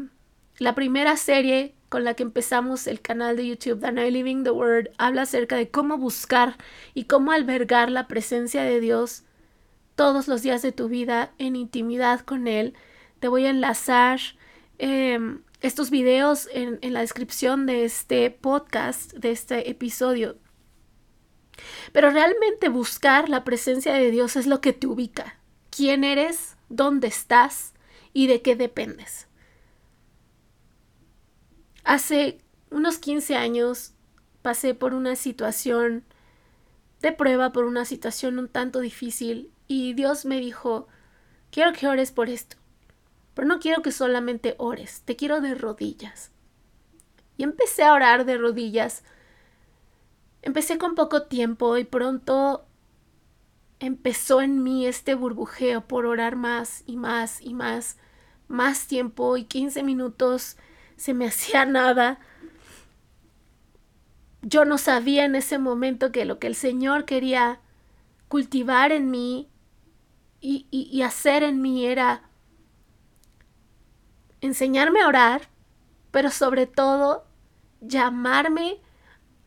la 0.59 0.75
primera 0.75 1.17
serie 1.17 1.75
con 1.89 2.05
la 2.05 2.15
que 2.15 2.23
empezamos 2.23 2.87
el 2.87 3.01
canal 3.01 3.37
de 3.37 3.47
YouTube, 3.47 3.81
The 3.81 4.11
Living 4.11 4.43
the 4.43 4.51
Word, 4.51 4.91
habla 4.99 5.23
acerca 5.23 5.57
de 5.57 5.71
cómo 5.71 5.97
buscar 5.97 6.57
y 6.93 7.05
cómo 7.05 7.33
albergar 7.33 7.91
la 7.91 8.09
presencia 8.09 8.63
de 8.63 8.81
Dios 8.81 9.25
todos 9.95 10.29
los 10.29 10.43
días 10.43 10.63
de 10.63 10.73
tu 10.73 10.89
vida 10.89 11.33
en 11.39 11.57
intimidad 11.57 12.21
con 12.21 12.49
Él. 12.49 12.75
Te 13.21 13.29
voy 13.29 13.47
a 13.47 13.51
enlazar 13.51 14.21
em, 14.79 15.43
estos 15.61 15.91
videos 15.91 16.49
en, 16.53 16.79
la 16.93 17.01
descripción 17.01 17.67
de 17.67 17.85
este 17.85 18.31
podcast, 18.31 19.13
de 19.15 19.31
este 19.31 19.71
episodio. 19.71 20.37
Pero 21.93 22.11
realmente 22.11 22.69
buscar 22.69 23.29
la 23.29 23.45
presencia 23.45 23.95
de 23.95 24.11
Dios 24.11 24.37
es 24.37 24.47
lo 24.47 24.61
que 24.61 24.73
te 24.73 24.87
ubica. 24.87 25.39
¿Quién 25.71 26.05
eres? 26.05 26.57
¿Dónde 26.69 27.07
estás? 27.07 27.73
¿Y 28.13 28.27
de 28.27 28.43
qué 28.43 28.57
dependes? 28.57 29.29
Hace 31.85 32.39
unos 32.71 32.99
15 32.99 33.37
años 33.37 33.93
pasé 34.43 34.75
por 34.75 34.95
una 34.95 35.17
situación 35.17 36.05
de 37.01 37.13
prueba, 37.13 37.53
por 37.53 37.65
una 37.65 37.85
situación 37.85 38.39
un 38.39 38.49
tanto 38.49 38.81
difícil 38.81 39.51
y 39.69 39.93
Dios 39.93 40.25
me 40.25 40.41
dijo, 40.41 40.89
quiero 41.51 41.73
que 41.75 41.87
ores 41.87 42.11
por 42.11 42.31
esto. 42.31 42.57
Pero 43.35 43.47
no 43.47 43.59
quiero 43.59 43.83
que 43.83 43.93
solamente 43.93 44.55
ores, 44.59 45.03
te 45.05 45.17
quiero 45.17 45.41
de 45.41 45.55
rodillas. 45.55 46.31
Y 47.37 47.43
empecé 47.43 47.83
a 47.83 47.93
orar 47.93 48.25
de 48.25 48.39
rodillas. 48.39 49.03
Empecé 50.41 50.79
con 50.79 50.95
poco 50.95 51.25
tiempo 51.25 51.77
y 51.77 51.85
pronto 51.85 52.65
empezó 53.81 54.41
en 54.41 54.63
mí 54.63 54.87
este 54.87 55.15
burbujeo 55.15 55.87
por 55.87 56.07
orar 56.07 56.37
más 56.37 56.85
y 56.87 56.97
más 56.97 57.41
y 57.43 57.55
más, 57.55 57.99
más 58.49 58.87
tiempo 58.87 59.37
y 59.37 59.45
15 59.45 59.83
minutos 59.83 60.57
se 60.97 61.15
me 61.15 61.27
hacía 61.27 61.65
nada. 61.65 62.19
Yo 64.43 64.65
no 64.65 64.79
sabía 64.79 65.25
en 65.25 65.35
ese 65.35 65.59
momento 65.59 66.13
que 66.13 66.25
lo 66.25 66.39
que 66.39 66.47
el 66.47 66.55
Señor 66.55 67.05
quería 67.05 67.61
cultivar 68.29 68.93
en 68.93 69.11
mí 69.11 69.49
y, 70.41 70.67
y 70.71 71.03
hacer 71.03 71.43
en 71.43 71.63
mí 71.63 71.87
era 71.87 72.23
enseñarme 74.41 75.01
a 75.01 75.09
orar, 75.09 75.49
pero 76.11 76.31
sobre 76.31 76.67
todo 76.67 77.27
llamarme 77.81 78.81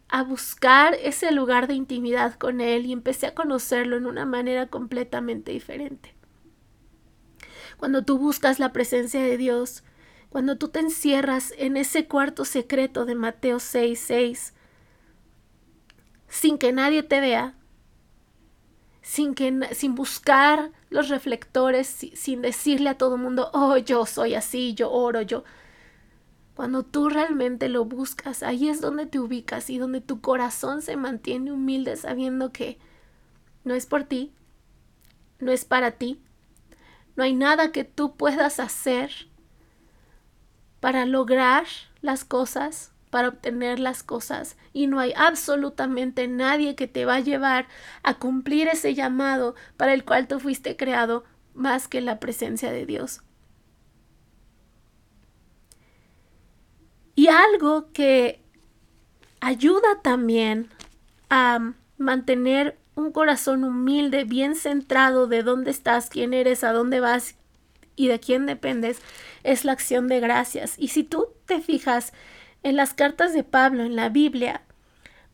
a 0.09 0.23
buscar 0.23 0.95
ese 0.95 1.31
lugar 1.31 1.67
de 1.67 1.73
intimidad 1.73 2.35
con 2.35 2.61
Él 2.61 2.85
y 2.85 2.93
empecé 2.93 3.27
a 3.27 3.35
conocerlo 3.35 3.97
en 3.97 4.05
una 4.05 4.25
manera 4.25 4.67
completamente 4.67 5.51
diferente. 5.51 6.15
Cuando 7.77 8.03
tú 8.03 8.17
buscas 8.17 8.59
la 8.59 8.73
presencia 8.73 9.21
de 9.21 9.37
Dios, 9.37 9.83
cuando 10.29 10.57
tú 10.57 10.67
te 10.69 10.79
encierras 10.79 11.53
en 11.57 11.77
ese 11.77 12.07
cuarto 12.07 12.45
secreto 12.45 13.05
de 13.05 13.15
Mateo 13.15 13.59
6, 13.59 13.99
6, 13.99 14.53
sin 16.27 16.57
que 16.57 16.73
nadie 16.73 17.03
te 17.03 17.19
vea, 17.21 17.55
sin, 19.01 19.33
que, 19.33 19.69
sin 19.71 19.95
buscar 19.95 20.71
los 20.89 21.09
reflectores, 21.09 21.87
sin 21.87 22.41
decirle 22.41 22.89
a 22.89 22.97
todo 22.97 23.15
el 23.15 23.21
mundo, 23.21 23.49
oh, 23.53 23.77
yo 23.77 24.05
soy 24.05 24.35
así, 24.35 24.73
yo 24.73 24.91
oro, 24.91 25.21
yo. 25.21 25.43
Cuando 26.55 26.83
tú 26.83 27.07
realmente 27.07 27.69
lo 27.69 27.85
buscas, 27.85 28.43
ahí 28.43 28.67
es 28.67 28.81
donde 28.81 29.05
te 29.05 29.19
ubicas 29.19 29.69
y 29.69 29.77
donde 29.77 30.01
tu 30.01 30.21
corazón 30.21 30.81
se 30.81 30.97
mantiene 30.97 31.51
humilde 31.51 31.95
sabiendo 31.95 32.51
que 32.51 32.79
no 33.63 33.75
es 33.75 33.85
por 33.85 34.03
ti, 34.03 34.33
no 35.39 35.51
es 35.51 35.65
para 35.65 35.91
ti, 35.91 36.19
no 37.15 37.23
hay 37.23 37.33
nada 37.33 37.71
que 37.71 37.83
tú 37.83 38.15
puedas 38.17 38.59
hacer 38.59 39.11
para 40.79 41.05
lograr 41.05 41.65
las 42.01 42.23
cosas 42.25 42.91
para 43.09 43.29
obtener 43.29 43.79
las 43.79 44.03
cosas 44.03 44.57
y 44.73 44.87
no 44.87 44.99
hay 44.99 45.13
absolutamente 45.15 46.27
nadie 46.27 46.75
que 46.75 46.87
te 46.87 47.05
va 47.05 47.15
a 47.15 47.19
llevar 47.21 47.67
a 48.03 48.15
cumplir 48.15 48.67
ese 48.67 48.93
llamado 48.93 49.55
para 49.77 49.93
el 49.93 50.03
cual 50.03 50.27
tú 50.27 50.39
fuiste 50.39 50.75
creado 50.75 51.23
más 51.53 51.87
que 51.87 52.01
la 52.01 52.19
presencia 52.19 52.71
de 52.71 52.85
Dios. 52.85 53.21
Y 57.15 57.29
algo 57.29 57.91
que 57.93 58.43
ayuda 59.39 60.01
también 60.03 60.69
a 61.29 61.73
mantener 61.97 62.77
un 62.93 63.11
corazón 63.11 63.63
humilde, 63.63 64.23
bien 64.23 64.55
centrado 64.55 65.27
de 65.27 65.41
dónde 65.41 65.71
estás, 65.71 66.09
quién 66.09 66.33
eres, 66.33 66.63
a 66.63 66.73
dónde 66.73 66.99
vas 66.99 67.35
y 67.97 68.07
de 68.07 68.21
quién 68.21 68.45
dependes 68.45 68.99
es 69.43 69.65
la 69.65 69.73
acción 69.73 70.07
de 70.07 70.21
gracias. 70.21 70.75
Y 70.77 70.87
si 70.89 71.03
tú 71.03 71.27
te 71.45 71.59
fijas 71.59 72.13
en 72.63 72.77
las 72.77 72.93
cartas 72.93 73.33
de 73.33 73.43
Pablo 73.43 73.83
en 73.83 73.97
la 73.97 74.07
Biblia, 74.07 74.61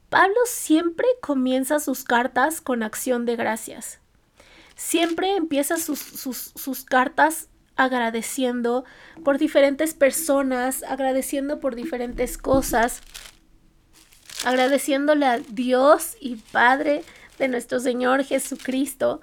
Pablo 0.09 0.35
siempre 0.45 1.05
comienza 1.21 1.79
sus 1.79 2.03
cartas 2.03 2.61
con 2.61 2.81
acción 2.81 3.25
de 3.25 3.35
gracias. 3.35 3.99
Siempre 4.75 5.35
empieza 5.35 5.77
sus, 5.77 5.99
sus, 5.99 6.83
cartas 6.85 7.49
agradeciendo 7.75 8.85
por 9.23 9.37
diferentes 9.37 9.93
personas, 9.93 10.83
agradeciendo 10.83 11.59
por 11.59 11.75
diferentes 11.75 12.37
cosas, 12.37 13.01
agradeciéndole 14.45 15.25
a 15.25 15.37
Dios 15.39 16.15
y 16.19 16.35
Padre 16.35 17.03
de 17.37 17.47
nuestro 17.47 17.79
Señor 17.79 18.23
Jesucristo 18.23 19.21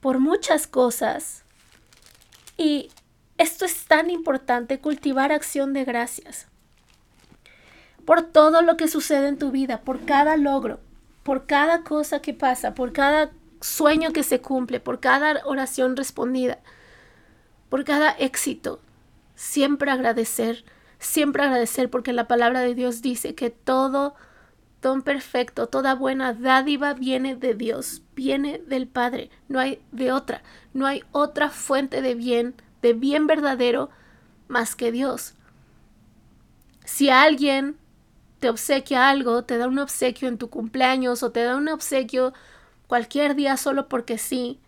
por 0.00 0.18
muchas 0.18 0.66
cosas. 0.66 1.45
Y 2.56 2.90
esto 3.38 3.64
es 3.64 3.84
tan 3.84 4.10
importante, 4.10 4.78
cultivar 4.78 5.32
acción 5.32 5.72
de 5.72 5.84
gracias 5.84 6.46
por 8.06 8.22
todo 8.22 8.62
lo 8.62 8.76
que 8.76 8.88
sucede 8.88 9.28
en 9.28 9.36
tu 9.36 9.50
vida, 9.50 9.80
por 9.80 10.04
cada 10.04 10.36
logro, 10.36 10.78
por 11.24 11.46
cada 11.46 11.82
cosa 11.82 12.22
que 12.22 12.32
pasa, 12.32 12.72
por 12.72 12.92
cada 12.92 13.32
sueño 13.60 14.12
que 14.12 14.22
se 14.22 14.40
cumple, 14.40 14.78
por 14.78 15.00
cada 15.00 15.42
oración 15.44 15.96
respondida, 15.96 16.60
por 17.68 17.84
cada 17.84 18.12
éxito. 18.12 18.80
Siempre 19.34 19.90
agradecer, 19.90 20.64
siempre 21.00 21.42
agradecer 21.42 21.90
porque 21.90 22.12
la 22.12 22.28
palabra 22.28 22.60
de 22.60 22.76
Dios 22.76 23.02
dice 23.02 23.34
que 23.34 23.50
todo 23.50 24.14
perfecto, 25.02 25.66
toda 25.66 25.94
buena 25.94 26.32
dádiva 26.32 26.94
viene 26.94 27.36
de 27.36 27.54
Dios, 27.54 28.02
viene 28.14 28.58
del 28.58 28.86
Padre, 28.86 29.30
no 29.48 29.58
hay 29.58 29.80
de 29.92 30.12
otra, 30.12 30.42
no 30.74 30.86
hay 30.86 31.02
otra 31.12 31.50
fuente 31.50 32.02
de 32.02 32.14
bien, 32.14 32.54
de 32.82 32.92
bien 32.92 33.26
verdadero 33.26 33.90
más 34.48 34.76
que 34.76 34.92
Dios. 34.92 35.34
Si 36.84 37.10
alguien 37.10 37.76
te 38.38 38.48
obsequia 38.48 39.08
algo, 39.08 39.44
te 39.44 39.58
da 39.58 39.66
un 39.66 39.78
obsequio 39.78 40.28
en 40.28 40.38
tu 40.38 40.50
cumpleaños 40.50 41.22
o 41.22 41.30
te 41.30 41.42
da 41.42 41.56
un 41.56 41.68
obsequio 41.68 42.32
cualquier 42.86 43.34
día 43.34 43.56
solo 43.56 43.88
porque 43.88 44.18
sí, 44.18 44.60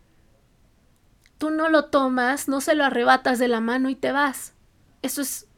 tú 1.39 1.51
no 1.51 1.69
lo 1.69 1.87
tomas, 1.87 2.49
no 2.49 2.61
se 2.61 2.75
lo 2.75 2.85
arrebatas 2.85 3.39
de 3.39 3.49
la 3.49 3.61
mano 3.61 3.89
y 3.89 3.95
te 3.95 4.13
vas. 4.13 4.55
Eso 5.03 5.23
es 5.23 5.49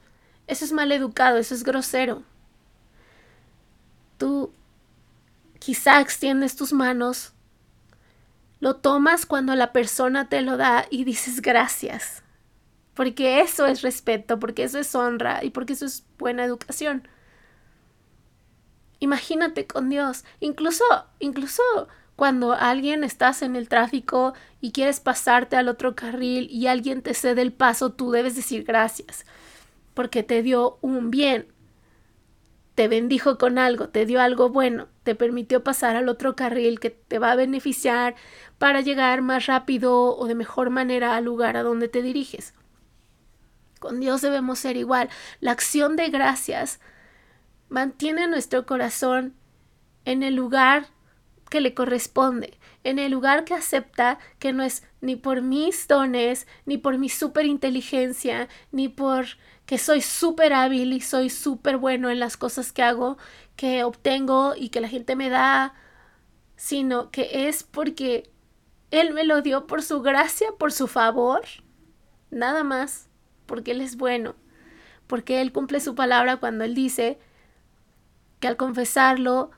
eso 0.51 0.65
es 0.65 0.73
mal 0.73 0.91
educado, 0.91 1.39
eso 1.39 1.55
es 1.55 1.63
grosero. 1.63 2.25
Tú 4.21 4.53
quizá 5.59 5.99
extiendes 5.99 6.55
tus 6.55 6.75
manos, 6.75 7.33
lo 8.61 8.77
tomas 8.77 9.25
cuando 9.25 9.55
la 9.55 9.73
persona 9.73 10.29
te 10.29 10.43
lo 10.43 10.59
da 10.59 10.85
y 10.91 11.05
dices 11.05 11.41
gracias. 11.41 12.23
Porque 12.93 13.41
eso 13.41 13.65
es 13.65 13.81
respeto, 13.81 14.39
porque 14.39 14.65
eso 14.65 14.79
es 14.79 14.95
honra 14.95 15.43
y 15.43 15.49
porque 15.49 15.73
eso 15.73 15.87
es 15.87 16.05
buena 16.19 16.45
educación. 16.45 17.09
Imagínate 18.99 19.67
con 19.67 19.89
Dios, 19.89 20.27
incluso 20.39 20.85
incluso 21.19 21.63
cuando 22.15 22.53
alguien 22.53 23.05
estás 23.05 23.41
en 23.41 23.57
el 23.57 23.71
tráfico 23.71 24.35
y 24.61 24.73
quieres 24.73 25.01
pasarte 25.01 25.57
al 25.57 25.69
otro 25.69 25.95
carril 25.95 26.47
y 26.51 26.67
alguien 26.67 27.01
te 27.01 27.15
cede 27.15 27.41
el 27.41 27.55
paso, 27.55 27.93
tú 27.93 28.11
debes 28.11 28.37
decir 28.37 28.65
gracias, 28.65 29.25
porque 29.95 30.23
te 30.23 30.43
dio 30.43 30.77
un 30.83 31.11
bien, 31.11 31.47
te 32.81 32.89
bendijo 32.89 33.37
con 33.37 33.59
algo, 33.59 33.91
te 33.91 34.07
dio 34.07 34.23
algo 34.23 34.49
bueno, 34.49 34.89
te 35.03 35.15
permitió 35.15 35.63
pasar 35.63 35.97
al 35.97 36.09
otro 36.09 36.35
carril 36.35 36.81
que 36.81 36.89
te 36.89 37.19
va 37.19 37.33
a 37.33 37.37
beneficiar 37.37 38.15
para 38.57 38.81
llegar 38.81 39.21
más 39.21 39.45
rápido 39.45 40.17
o 40.17 40.27
de 40.27 40.35
mejor 40.35 40.71
manera 40.71 41.15
al 41.15 41.27
lugar 41.27 41.59
a 41.59 41.63
donde 41.63 41.89
te 41.89 42.01
diriges. 42.01 42.55
Con 43.81 44.01
Dios 44.01 44.23
debemos 44.23 44.61
ser 44.61 44.79
igual. 44.79 45.11
La 45.41 45.51
acción 45.51 45.95
de 45.95 46.09
gracias 46.09 46.81
mantiene 47.69 48.27
nuestro 48.29 48.65
corazón 48.65 49.35
en 50.07 50.23
el 50.23 50.35
lugar 50.35 50.87
que 51.51 51.61
le 51.61 51.75
corresponde, 51.75 52.59
en 52.83 52.99
el 52.99 53.13
lugar 53.13 53.45
que 53.45 53.53
acepta 53.53 54.19
que 54.39 54.55
no 54.55 54.63
es 54.63 54.85
ni 55.03 55.17
por 55.17 55.43
mis 55.43 55.87
dones, 55.87 56.47
ni 56.65 56.79
por 56.79 56.97
mi 56.97 57.11
inteligencia, 57.45 58.49
ni 58.73 58.89
por 58.89 59.27
que 59.71 59.79
soy 59.79 60.01
súper 60.01 60.53
hábil 60.53 60.93
y 60.93 61.01
soy 61.01 61.31
súper 61.31 61.77
bueno 61.77 62.11
en 62.11 62.19
las 62.19 62.37
cosas 62.37 62.73
que 62.73 62.83
hago, 62.83 63.19
que 63.55 63.85
obtengo 63.85 64.55
y 64.57 64.71
que 64.71 64.81
la 64.81 64.89
gente 64.89 65.15
me 65.15 65.31
da, 65.31 65.75
sino 66.57 67.13
que 67.13 67.47
es 67.47 67.63
porque 67.63 68.33
Él 68.91 69.15
me 69.15 69.23
lo 69.23 69.43
dio 69.43 69.69
por 69.69 69.85
su 69.85 70.03
gracia, 70.03 70.49
por 70.59 70.73
su 70.73 70.89
favor, 70.89 71.43
nada 72.33 72.65
más, 72.65 73.09
porque 73.47 73.71
Él 73.71 73.81
es 73.81 73.97
bueno, 73.97 74.35
porque 75.07 75.41
Él 75.41 75.53
cumple 75.53 75.79
su 75.79 75.95
palabra 75.95 76.39
cuando 76.39 76.65
Él 76.65 76.75
dice 76.75 77.21
que 78.41 78.49
al 78.49 78.57
confesarlo, 78.57 79.53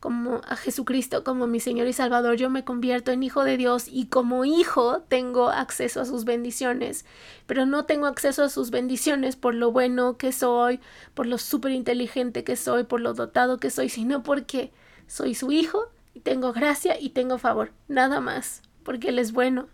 como 0.00 0.40
a 0.46 0.56
Jesucristo 0.56 1.24
como 1.24 1.46
mi 1.46 1.58
Señor 1.60 1.88
y 1.88 1.92
Salvador, 1.92 2.36
yo 2.36 2.50
me 2.50 2.64
convierto 2.64 3.10
en 3.10 3.22
hijo 3.22 3.42
de 3.42 3.56
Dios 3.56 3.88
y 3.88 4.06
como 4.06 4.44
hijo 4.44 5.02
tengo 5.08 5.48
acceso 5.48 6.00
a 6.00 6.04
sus 6.04 6.24
bendiciones, 6.24 7.04
pero 7.46 7.66
no 7.66 7.84
tengo 7.84 8.06
acceso 8.06 8.44
a 8.44 8.48
sus 8.48 8.70
bendiciones 8.70 9.36
por 9.36 9.54
lo 9.54 9.72
bueno 9.72 10.16
que 10.16 10.32
soy, 10.32 10.80
por 11.14 11.26
lo 11.26 11.38
súper 11.38 11.72
inteligente 11.72 12.44
que 12.44 12.56
soy, 12.56 12.84
por 12.84 13.00
lo 13.00 13.14
dotado 13.14 13.58
que 13.58 13.70
soy, 13.70 13.88
sino 13.88 14.22
porque 14.22 14.72
soy 15.06 15.34
su 15.34 15.50
hijo 15.50 15.88
y 16.14 16.20
tengo 16.20 16.52
gracia 16.52 17.00
y 17.00 17.10
tengo 17.10 17.38
favor, 17.38 17.72
nada 17.88 18.20
más, 18.20 18.62
porque 18.84 19.08
Él 19.08 19.18
es 19.18 19.32
bueno. 19.32 19.68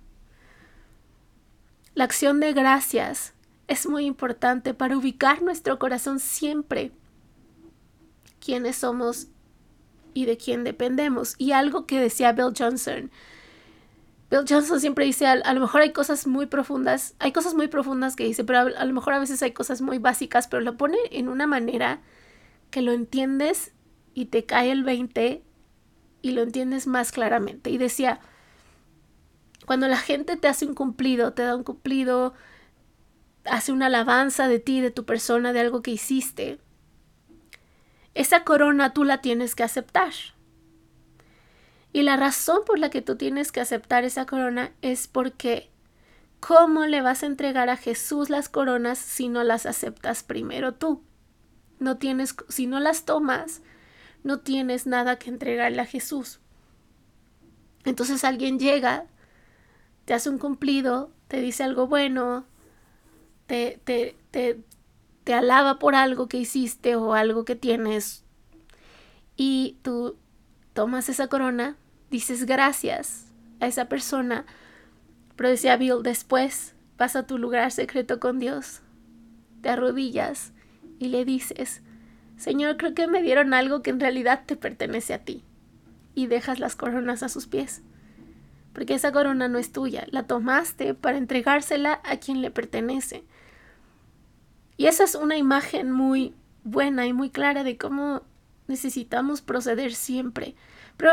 La 1.95 2.05
acción 2.05 2.41
de 2.41 2.53
gracias 2.55 3.35
es 3.69 3.87
muy 3.87 4.07
importante 4.07 4.75
para 4.75 4.97
ubicar 4.97 5.43
nuestro 5.43 5.79
corazón 5.79 6.19
siempre 6.19 6.93
quiénes 8.45 8.77
somos 8.77 9.29
y 10.15 10.25
de 10.25 10.37
quién 10.37 10.65
dependemos. 10.65 11.35
Y 11.39 11.53
algo 11.53 11.87
que 11.87 12.01
decía 12.01 12.33
Bill 12.33 12.55
Johnson. 12.57 13.11
Bill 14.31 14.45
Johnson 14.49 14.81
siempre 14.81 15.05
dice, 15.05 15.27
a, 15.27 15.53
lo 15.53 15.61
mejor 15.61 15.83
hay 15.83 15.93
cosas 15.93 16.27
muy 16.27 16.47
profundas, 16.47 17.15
hay 17.19 17.33
cosas 17.33 17.55
muy 17.55 17.69
profundas 17.69 18.17
que 18.17 18.25
dice, 18.25 18.45
pero 18.45 18.61
a, 18.61 18.85
lo 18.85 18.93
mejor 18.95 19.13
a 19.13 19.19
veces 19.19 19.43
hay 19.43 19.53
cosas 19.53 19.83
muy 19.83 19.99
básicas, 19.99 20.49
pero 20.49 20.63
lo 20.63 20.77
pone 20.77 20.97
en 21.11 21.29
una 21.29 21.47
manera 21.47 22.01
que 22.71 22.81
lo 22.81 22.93
entiendes 22.93 23.73
y 24.15 24.27
te 24.27 24.45
cae 24.45 24.71
el 24.71 24.83
20 24.85 25.43
y 26.23 26.31
lo 26.31 26.43
entiendes 26.43 26.87
más 26.87 27.13
claramente. 27.13 27.71
Y 27.71 27.79
decía, 27.79 28.21
cuando 29.67 29.89
la 29.89 29.99
gente 29.99 30.37
te 30.37 30.49
hace 30.49 30.67
un 30.67 30.75
cumplido, 30.75 31.33
te 31.33 31.43
da 31.43 31.55
un 31.55 31.65
cumplido, 31.65 32.35
hace 33.45 33.73
una 33.73 33.87
alabanza 33.87 34.49
de 34.49 34.59
ti, 34.59 34.81
de 34.81 34.91
tu 34.91 35.05
persona, 35.05 35.53
de 35.53 35.61
algo 35.61 35.83
que 35.83 35.91
hiciste, 35.91 36.59
esa 38.15 38.45
corona 38.45 38.93
tú 38.93 39.05
la 39.05 39.21
tienes 39.21 39.55
que 39.55 39.63
aceptar. 39.63 40.13
Y 41.93 42.03
la 42.03 42.17
razón 42.17 42.61
por 42.67 42.79
la 42.79 42.91
que 42.91 43.03
tú 43.03 43.17
tienes 43.17 43.53
que 43.53 43.61
aceptar 43.61 44.05
esa 44.05 44.27
corona 44.27 44.73
es 44.83 45.07
porque 45.07 45.71
¿cómo 46.41 46.87
le 46.87 47.01
vas 47.01 47.23
a 47.23 47.27
entregar 47.27 47.71
a 47.71 47.77
Jesús 47.77 48.31
las 48.31 48.49
coronas 48.49 48.99
si 48.99 49.29
no 49.29 49.45
las 49.45 49.65
aceptas 49.67 50.23
primero 50.23 50.75
tú? 50.75 51.03
No 51.79 51.97
tienes, 51.97 52.35
si 52.49 52.67
no 52.67 52.81
las 52.81 53.05
tomas, 53.05 53.63
no 54.25 54.41
tienes 54.41 54.87
nada 54.87 55.19
que 55.19 55.31
entregarle 55.31 55.81
a 55.83 55.87
Jesús. 55.87 56.41
Entonces 57.85 58.25
alguien 58.25 58.59
llega, 58.59 59.07
te 60.05 60.15
hace 60.15 60.31
un 60.31 60.39
cumplido, 60.39 61.11
te 61.29 61.41
dice 61.41 61.63
algo 61.63 61.87
bueno, 61.87 62.45
te, 63.47 63.81
te, 63.85 64.17
te, 64.31 64.61
te 65.25 65.35
alaba 65.35 65.79
por 65.79 65.95
algo 65.95 66.29
que 66.29 66.37
hiciste 66.37 66.97
o 66.97 67.15
algo 67.15 67.45
que 67.45 67.57
tienes. 67.57 68.25
Y 69.37 69.79
tú 69.83 70.17
tomas 70.75 71.09
esa 71.09 71.29
corona, 71.29 71.77
dices 72.11 72.45
gracias 72.45 73.33
a 73.61 73.67
esa 73.67 73.89
persona, 73.89 74.45
pero 75.37 75.49
decía 75.49 75.77
Bill, 75.77 76.03
después 76.03 76.75
vas 76.97 77.17
a 77.17 77.27
tu 77.27 77.39
lugar 77.39 77.73
secreto 77.73 78.21
con 78.21 78.39
Dios, 78.39 78.83
te 79.63 79.71
arrodillas 79.71 80.53
y 80.99 81.09
le 81.09 81.25
dices, 81.25 81.83
Señor, 82.37 82.77
creo 82.77 82.95
que 82.95 83.07
me 83.07 83.23
dieron 83.23 83.55
algo 83.55 83.83
que 83.83 83.91
en 83.91 84.01
realidad 84.01 84.43
te 84.47 84.57
pertenece 84.57 85.15
a 85.15 85.25
ti, 85.25 85.43
y 86.15 86.27
dejas 86.27 86.61
las 86.61 86.77
coronas 86.77 87.23
a 87.23 87.29
sus 87.29 87.47
pies, 87.47 87.83
porque 88.73 88.95
esa 88.95 89.13
corona 89.13 89.49
no 89.49 89.59
es 89.59 89.73
tuya, 89.73 90.07
la 90.11 90.25
tomaste 90.25 90.95
para 90.95 91.19
entregársela 91.19 92.01
a 92.05 92.19
quien 92.19 92.43
le 92.43 92.51
pertenece. 92.51 93.25
Y 94.77 94.87
esa 94.87 95.05
es 95.05 95.15
una 95.15 95.37
imagen 95.37 95.93
muy 95.93 96.35
buena 96.65 97.07
y 97.07 97.13
muy 97.13 97.31
clara 97.31 97.63
de 97.63 97.79
cómo 97.79 98.23
necesitamos 98.67 99.43
proceder 99.43 99.95
siempre. 99.95 100.57
Pero 100.97 101.11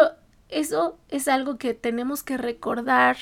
eso 0.50 0.98
es 1.10 1.28
algo 1.28 1.58
que 1.58 1.74
tenemos 1.74 2.24
que 2.24 2.38
recordar 2.38 3.18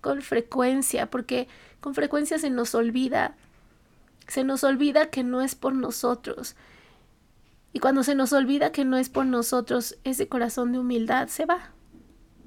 con 0.00 0.22
frecuencia, 0.22 1.10
porque 1.10 1.48
con 1.80 1.94
frecuencia 1.94 2.38
se 2.38 2.50
nos 2.50 2.74
olvida. 2.74 3.36
Se 4.26 4.44
nos 4.44 4.64
olvida 4.64 5.10
que 5.10 5.22
no 5.22 5.42
es 5.42 5.54
por 5.54 5.74
nosotros. 5.74 6.56
Y 7.72 7.80
cuando 7.80 8.02
se 8.04 8.14
nos 8.14 8.32
olvida 8.32 8.72
que 8.72 8.84
no 8.84 8.96
es 8.96 9.08
por 9.08 9.26
nosotros, 9.26 9.98
ese 10.04 10.28
corazón 10.28 10.72
de 10.72 10.78
humildad 10.78 11.28
se 11.28 11.44
va. 11.44 11.70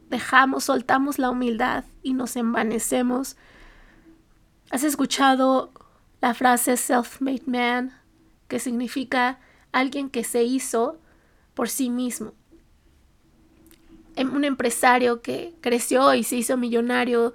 Dejamos, 0.10 0.64
soltamos 0.64 1.20
la 1.20 1.30
humildad 1.30 1.84
y 2.02 2.14
nos 2.14 2.36
envanecemos 2.38 3.36
¿Has 4.70 4.84
escuchado 4.84 5.72
la 6.22 6.34
frase 6.34 6.78
self-made 6.78 7.44
man? 7.46 7.94
Que 8.48 8.60
significa 8.60 9.40
alguien 9.72 10.10
que 10.10 10.24
se 10.24 10.44
hizo 10.44 11.00
por 11.54 11.70
sí 11.70 11.90
mismo. 11.90 12.34
Em, 14.16 14.34
un 14.34 14.44
empresario 14.44 15.22
que 15.22 15.56
creció 15.62 16.14
y 16.14 16.24
se 16.24 16.38
hizo 16.38 16.58
millonario 16.58 17.34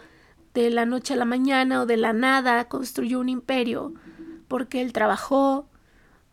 de 0.54 0.70
la 0.70 0.84
noche 0.84 1.14
a 1.14 1.16
la 1.16 1.24
mañana 1.24 1.82
o 1.82 1.86
de 1.86 1.96
la 1.96 2.12
nada, 2.12 2.68
construyó 2.68 3.20
un 3.20 3.28
imperio 3.28 3.94
porque 4.48 4.82
él 4.82 4.92
trabajó 4.92 5.68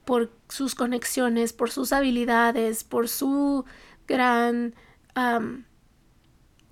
por 0.06 0.32
sus 0.50 0.76
conexiones, 0.76 1.54
por 1.54 1.72
sus 1.72 1.94
habilidades, 1.94 2.84
por 2.84 3.08
su 3.08 3.64
gran 4.08 4.74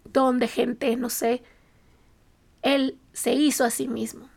don 0.05 0.39
de 0.39 0.47
gente, 0.47 0.95
no 0.95 1.09
sé. 1.09 1.43
Él 2.61 2.97
se 3.13 3.33
hizo 3.33 3.63
a 3.63 3.69
sí 3.69 3.87
mismo. 3.87 4.27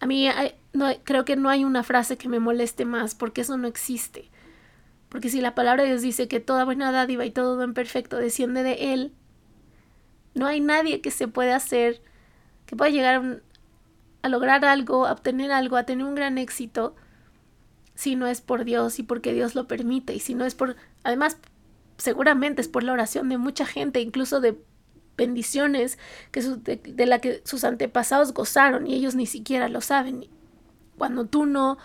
A 0.00 0.06
mí 0.06 0.28
no, 0.72 0.88
creo 1.04 1.24
que 1.24 1.36
no 1.36 1.50
hay 1.50 1.64
una 1.64 1.82
frase 1.82 2.16
que 2.16 2.28
me 2.28 2.40
moleste 2.40 2.84
más 2.84 3.14
porque 3.14 3.42
eso 3.42 3.56
no 3.58 3.68
existe. 3.68 4.30
Porque 5.10 5.28
si 5.28 5.40
la 5.40 5.54
palabra 5.54 5.82
de 5.82 5.90
Dios 5.90 6.02
dice 6.02 6.28
que 6.28 6.40
toda 6.40 6.64
buena 6.64 6.90
dádiva 6.92 7.24
y 7.26 7.30
todo 7.30 7.56
don 7.56 7.74
perfecto 7.74 8.16
desciende 8.16 8.62
de 8.62 8.94
Él, 8.94 9.12
no 10.34 10.46
hay 10.46 10.60
nadie 10.60 11.00
que 11.00 11.10
se 11.10 11.28
pueda 11.28 11.56
hacer, 11.56 12.00
que 12.66 12.76
pueda 12.76 12.90
llegar 12.90 13.40
a, 14.22 14.28
lograr 14.28 14.64
algo, 14.64 15.06
a 15.06 15.12
obtener 15.12 15.52
algo, 15.52 15.76
a 15.76 15.84
tener 15.84 16.06
un 16.06 16.14
gran 16.14 16.38
éxito, 16.38 16.94
si 17.94 18.16
no 18.16 18.26
es 18.26 18.40
por 18.40 18.64
Dios 18.64 18.98
y 18.98 19.02
porque 19.02 19.34
Dios 19.34 19.54
lo 19.54 19.66
permite. 19.66 20.14
Y 20.14 20.20
si 20.20 20.34
no 20.34 20.46
es 20.46 20.54
por, 20.54 20.76
además, 21.02 21.38
seguramente 21.98 22.62
es 22.62 22.68
por 22.68 22.84
la 22.84 22.92
oración 22.92 23.28
de 23.28 23.36
mucha 23.36 23.66
gente, 23.66 24.00
incluso 24.00 24.40
de 24.40 24.56
bendiciones 25.16 25.98
que 26.30 26.42
de, 26.42 26.76
de 26.76 27.06
la 27.06 27.20
que 27.20 27.42
sus 27.44 27.64
antepasados 27.64 28.32
gozaron 28.32 28.86
y 28.86 28.94
ellos 28.94 29.14
ni 29.14 29.26
siquiera 29.26 29.68
lo 29.68 29.80
saben. 29.80 30.26
Cuando 30.96 31.26
tú 31.26 31.46
no 31.46 31.78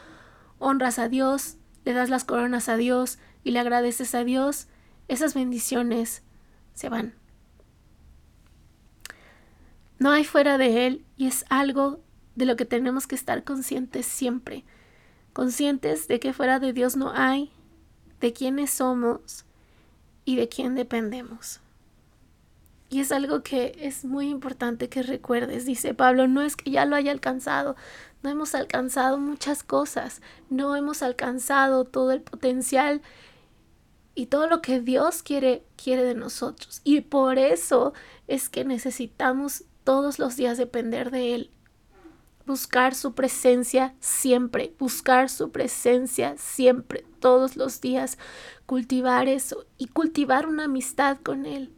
honras 0.60 1.00
a 1.00 1.10
Dios, 1.10 1.58
le 1.84 1.94
das 1.94 2.10
las 2.10 2.24
coronas 2.24 2.70
a 2.70 2.78
Dios 2.78 3.20
y 3.44 3.52
le 3.52 3.60
agradeces 3.60 4.16
a 4.16 4.24
Dios, 4.24 4.68
esas 5.08 5.34
bendiciones 5.34 6.24
se 6.74 6.90
van. 6.90 7.14
No 9.98 10.12
hay 10.12 10.26
fuera 10.26 10.58
de 10.58 10.88
Él 10.88 11.06
y 11.16 11.28
es 11.28 11.46
algo 11.50 12.02
de 12.36 12.46
lo 12.46 12.56
que 12.56 12.66
tenemos 12.66 13.08
que 13.08 13.16
estar 13.16 13.44
conscientes 13.44 14.06
siempre. 14.06 14.66
Conscientes 15.34 16.08
de 16.08 16.20
que 16.20 16.34
fuera 16.34 16.60
de 16.60 16.74
Dios 16.74 16.98
no 16.98 17.12
hay, 17.14 17.52
de 18.20 18.34
quiénes 18.34 18.72
somos 18.72 19.46
y 20.26 20.36
de 20.36 20.50
quién 20.50 20.76
dependemos. 20.76 21.62
Y 22.89 23.00
es 23.00 23.12
algo 23.12 23.41
que 23.41 23.76
es 23.80 24.06
muy 24.06 24.30
importante 24.30 24.89
que 24.89 25.04
recuerdes. 25.04 25.65
Dice 25.65 25.93
Pablo, 25.93 26.28
no 26.28 26.41
es 26.41 26.56
que 26.56 26.71
ya 26.71 26.86
lo 26.86 26.95
haya 26.95 27.12
alcanzado, 27.12 27.76
no 28.24 28.30
hemos 28.30 28.56
alcanzado 28.56 29.17
muchas 29.17 29.63
cosas, 29.63 30.21
no 30.50 30.76
hemos 30.76 31.04
alcanzado 31.04 31.86
todo 31.86 32.12
el 32.12 32.21
potencial 32.21 33.02
y 34.15 34.28
todo 34.28 34.48
lo 34.48 34.62
que 34.62 34.80
Dios 34.80 35.21
quiere 35.21 35.63
quiere 35.76 36.04
de 36.04 36.15
nosotros. 36.15 36.82
Y 36.84 37.02
por 37.02 37.38
eso 37.38 37.93
es 38.28 38.50
que 38.50 38.65
necesitamos 38.65 39.65
todos 39.84 40.17
los 40.17 40.36
días 40.36 40.58
depender 40.58 41.12
de 41.12 41.36
Él. 41.36 41.52
Buscar 42.45 42.95
su 42.95 43.13
presencia 43.13 43.93
siempre, 44.00 44.74
buscar 44.80 45.30
su 45.30 45.52
presencia 45.52 46.36
siempre, 46.38 47.06
todos 47.19 47.58
los 47.58 47.82
días, 47.82 48.17
cultivar 48.65 49.28
eso 49.28 49.65
y 49.78 49.88
cultivar 49.88 50.48
una 50.48 50.65
amistad 50.65 51.17
con 51.17 51.45
Él. 51.45 51.75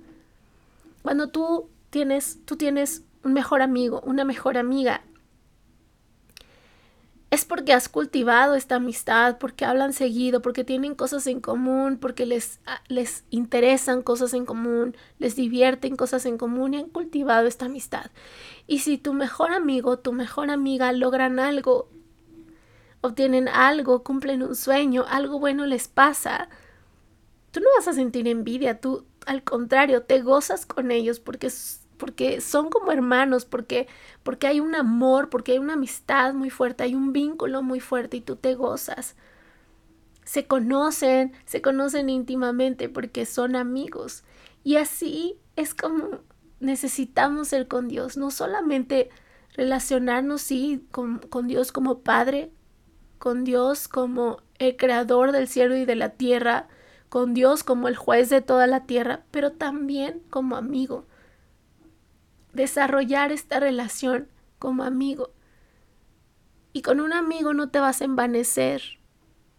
Cuando 1.08 1.30
tú 1.30 1.70
tienes, 1.90 2.40
tú 2.44 2.58
tienes 2.58 3.06
un 3.24 3.32
mejor 3.32 3.62
amigo, 3.62 4.02
una 4.06 4.26
mejor 4.26 4.58
amiga, 4.58 5.06
es 7.32 7.46
porque 7.46 7.72
has 7.72 7.88
cultivado 7.88 8.56
esta 8.56 8.76
amistad, 8.76 9.38
porque 9.38 9.64
hablan 9.64 9.94
seguido, 9.94 10.42
porque 10.42 10.66
tienen 10.66 10.96
cosas 10.96 11.26
en 11.28 11.40
común, 11.40 11.98
porque 11.98 12.26
les, 12.26 12.60
ah, 12.66 12.82
les 12.90 13.24
interesan 13.30 14.02
cosas 14.02 14.34
en 14.34 14.46
común, 14.46 14.98
les 15.18 15.38
divierten 15.38 15.96
cosas 15.96 16.26
en 16.26 16.38
común 16.38 16.74
y 16.74 16.80
han 16.80 16.90
cultivado 16.90 17.48
esta 17.48 17.68
amistad. 17.68 18.12
Y 18.68 18.80
si 18.80 18.98
tu 18.98 19.14
mejor 19.14 19.54
amigo, 19.54 20.00
tu 20.00 20.12
mejor 20.12 20.50
amiga 20.50 20.92
logran 20.92 21.40
algo, 21.40 21.90
obtienen 23.00 23.48
algo, 23.48 24.04
cumplen 24.04 24.44
un 24.44 24.58
sueño, 24.58 25.06
algo 25.08 25.40
bueno 25.40 25.66
les 25.68 25.88
pasa, 25.88 26.50
tú 27.52 27.62
no 27.62 27.68
vas 27.78 27.88
a 27.88 27.94
sentir 27.94 28.28
envidia, 28.28 28.82
tú, 28.82 29.06
al 29.28 29.44
contrario, 29.44 30.04
te 30.04 30.22
gozas 30.22 30.66
con 30.66 30.90
ellos 30.90 31.20
porque, 31.20 31.52
porque 31.98 32.40
son 32.42 32.70
como 32.70 32.92
hermanos, 32.94 33.46
porque, 33.46 33.88
porque 34.24 34.48
hay 34.48 34.62
un 34.62 34.74
amor, 34.74 35.30
porque 35.30 35.52
hay 35.52 35.58
una 35.60 35.74
amistad 35.74 36.34
muy 36.34 36.50
fuerte, 36.50 36.84
hay 36.86 36.96
un 36.96 37.12
vínculo 37.12 37.62
muy 37.62 37.82
fuerte 37.82 38.18
y 38.18 38.22
tú 38.22 38.38
te 38.38 38.56
gozas. 38.56 39.16
Se 40.24 40.48
conocen, 40.48 41.34
se 41.46 41.62
conocen 41.62 42.10
íntimamente 42.10 42.88
porque 42.88 43.26
son 43.26 43.56
amigos. 43.58 44.24
Y 44.64 44.78
así 44.78 45.38
es 45.58 45.76
como 45.76 46.22
necesitamos 46.62 47.50
ser 47.50 47.68
con 47.68 47.90
Dios, 47.90 48.16
no 48.16 48.32
solamente 48.32 49.10
relacionarnos, 49.56 50.42
sí, 50.42 50.88
con, 50.92 51.20
con 51.20 51.48
Dios 51.48 51.74
como 51.74 52.00
Padre, 52.00 52.52
con 53.18 53.44
Dios 53.44 53.90
como 53.90 54.42
el 54.58 54.78
creador 54.78 55.34
del 55.34 55.50
cielo 55.50 55.76
y 55.76 55.86
de 55.86 55.96
la 55.96 56.12
tierra, 56.12 56.68
con 57.10 57.34
Dios 57.34 57.64
como 57.64 57.88
el 57.88 57.96
juez 57.96 58.30
de 58.30 58.42
toda 58.42 58.68
la 58.68 58.86
tierra, 58.86 59.24
pero 59.32 59.52
también 59.52 60.22
como 60.30 60.56
amigo. 60.56 61.06
Desarrollar 62.54 63.32
esta 63.32 63.60
relación 63.60 64.28
como 64.60 64.84
amigo. 64.84 65.32
Y 66.74 66.82
con 66.82 67.00
un 67.00 67.14
amigo 67.14 67.54
no 67.54 67.70
te 67.70 67.80
vas 67.80 68.02
a 68.02 68.06
envanecer 68.06 68.82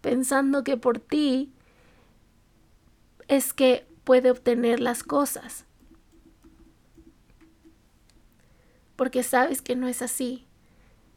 pensando 0.01 0.63
que 0.63 0.77
por 0.77 0.99
ti 0.99 1.53
es 3.27 3.53
que 3.53 3.87
puede 4.05 4.31
obtener 4.31 4.81
las 4.81 5.03
cosas. 5.03 5.65
Porque 8.97 9.23
sabes 9.23 9.63
que 9.63 9.77
no 9.77 9.89
es 9.89 10.03
así. 10.03 10.47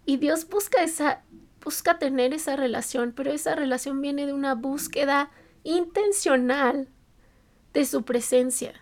Y 0.05 0.17
Dios 0.17 0.47
busca 0.47 0.83
esa 0.83 1.23
busca 1.63 1.99
tener 1.99 2.33
esa 2.33 2.55
relación, 2.55 3.13
pero 3.15 3.31
esa 3.31 3.55
relación 3.55 4.01
viene 4.01 4.25
de 4.25 4.33
una 4.33 4.55
búsqueda 4.55 5.29
intencional 5.63 6.89
de 7.73 7.85
su 7.85 8.03
presencia. 8.03 8.73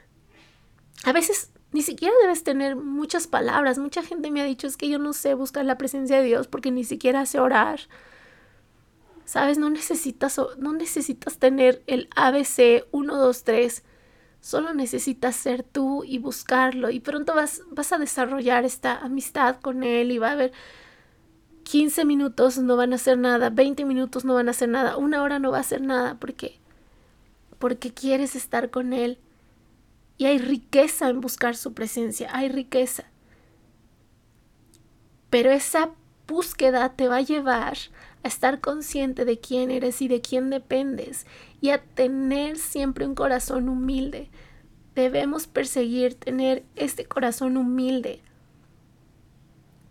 A 1.03 1.11
veces 1.13 1.51
ni 1.71 1.81
siquiera 1.81 2.13
debes 2.21 2.43
tener 2.43 2.75
muchas 2.75 3.27
palabras. 3.27 3.77
Mucha 3.77 4.01
gente 4.03 4.31
me 4.31 4.41
ha 4.41 4.45
dicho 4.45 4.67
es 4.67 4.77
que 4.77 4.89
yo 4.89 4.97
no 4.99 5.13
sé 5.13 5.33
buscar 5.33 5.65
la 5.65 5.77
presencia 5.77 6.17
de 6.17 6.23
Dios 6.23 6.47
porque 6.47 6.71
ni 6.71 6.83
siquiera 6.83 7.25
sé 7.25 7.39
orar. 7.39 7.81
Sabes, 9.25 9.59
no 9.59 9.69
necesitas, 9.69 10.41
no 10.57 10.73
necesitas 10.73 11.37
tener 11.37 11.83
el 11.85 12.09
ABC 12.15 12.87
1, 12.91 13.15
2, 13.15 13.43
3. 13.43 13.83
Solo 14.41 14.73
necesitas 14.73 15.35
ser 15.35 15.63
tú 15.63 16.03
y 16.03 16.17
buscarlo. 16.17 16.89
Y 16.89 16.99
pronto 16.99 17.35
vas, 17.35 17.61
vas 17.69 17.93
a 17.93 17.99
desarrollar 17.99 18.65
esta 18.65 18.97
amistad 18.97 19.57
con 19.61 19.83
Él 19.83 20.11
y 20.11 20.17
va 20.17 20.29
a 20.29 20.31
haber 20.31 20.51
15 21.69 22.03
minutos 22.05 22.57
no 22.57 22.75
van 22.77 22.93
a 22.93 22.95
hacer 22.95 23.19
nada, 23.19 23.51
20 23.51 23.85
minutos 23.85 24.25
no 24.25 24.33
van 24.33 24.47
a 24.47 24.51
hacer 24.51 24.69
nada, 24.69 24.97
una 24.97 25.21
hora 25.21 25.37
no 25.37 25.51
va 25.51 25.57
a 25.57 25.61
hacer 25.61 25.81
nada 25.81 26.17
porque 26.19 26.59
porque 27.59 27.93
quieres 27.93 28.35
estar 28.35 28.69
con 28.69 28.93
Él. 28.93 29.19
Y 30.17 30.25
hay 30.25 30.39
riqueza 30.39 31.09
en 31.09 31.21
buscar 31.21 31.55
su 31.55 31.73
presencia, 31.73 32.29
hay 32.33 32.49
riqueza. 32.49 33.05
Pero 35.29 35.51
esa 35.51 35.91
búsqueda 36.27 36.93
te 36.93 37.07
va 37.07 37.17
a 37.17 37.21
llevar 37.21 37.77
a 38.23 38.27
estar 38.27 38.59
consciente 38.59 39.25
de 39.25 39.39
quién 39.39 39.71
eres 39.71 40.01
y 40.01 40.07
de 40.07 40.21
quién 40.21 40.49
dependes 40.49 41.25
y 41.61 41.69
a 41.69 41.81
tener 41.81 42.57
siempre 42.57 43.05
un 43.05 43.15
corazón 43.15 43.69
humilde. 43.69 44.29
Debemos 44.95 45.47
perseguir 45.47 46.15
tener 46.15 46.63
este 46.75 47.05
corazón 47.05 47.57
humilde. 47.57 48.21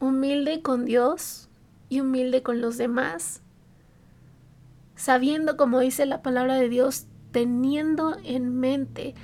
Humilde 0.00 0.62
con 0.62 0.84
Dios 0.84 1.48
y 1.88 2.00
humilde 2.00 2.42
con 2.42 2.60
los 2.60 2.76
demás. 2.76 3.40
Sabiendo, 4.96 5.56
como 5.56 5.80
dice 5.80 6.06
la 6.06 6.22
palabra 6.22 6.56
de 6.56 6.68
Dios, 6.68 7.06
teniendo 7.38 8.16
en 8.24 8.58
mente 8.58 9.14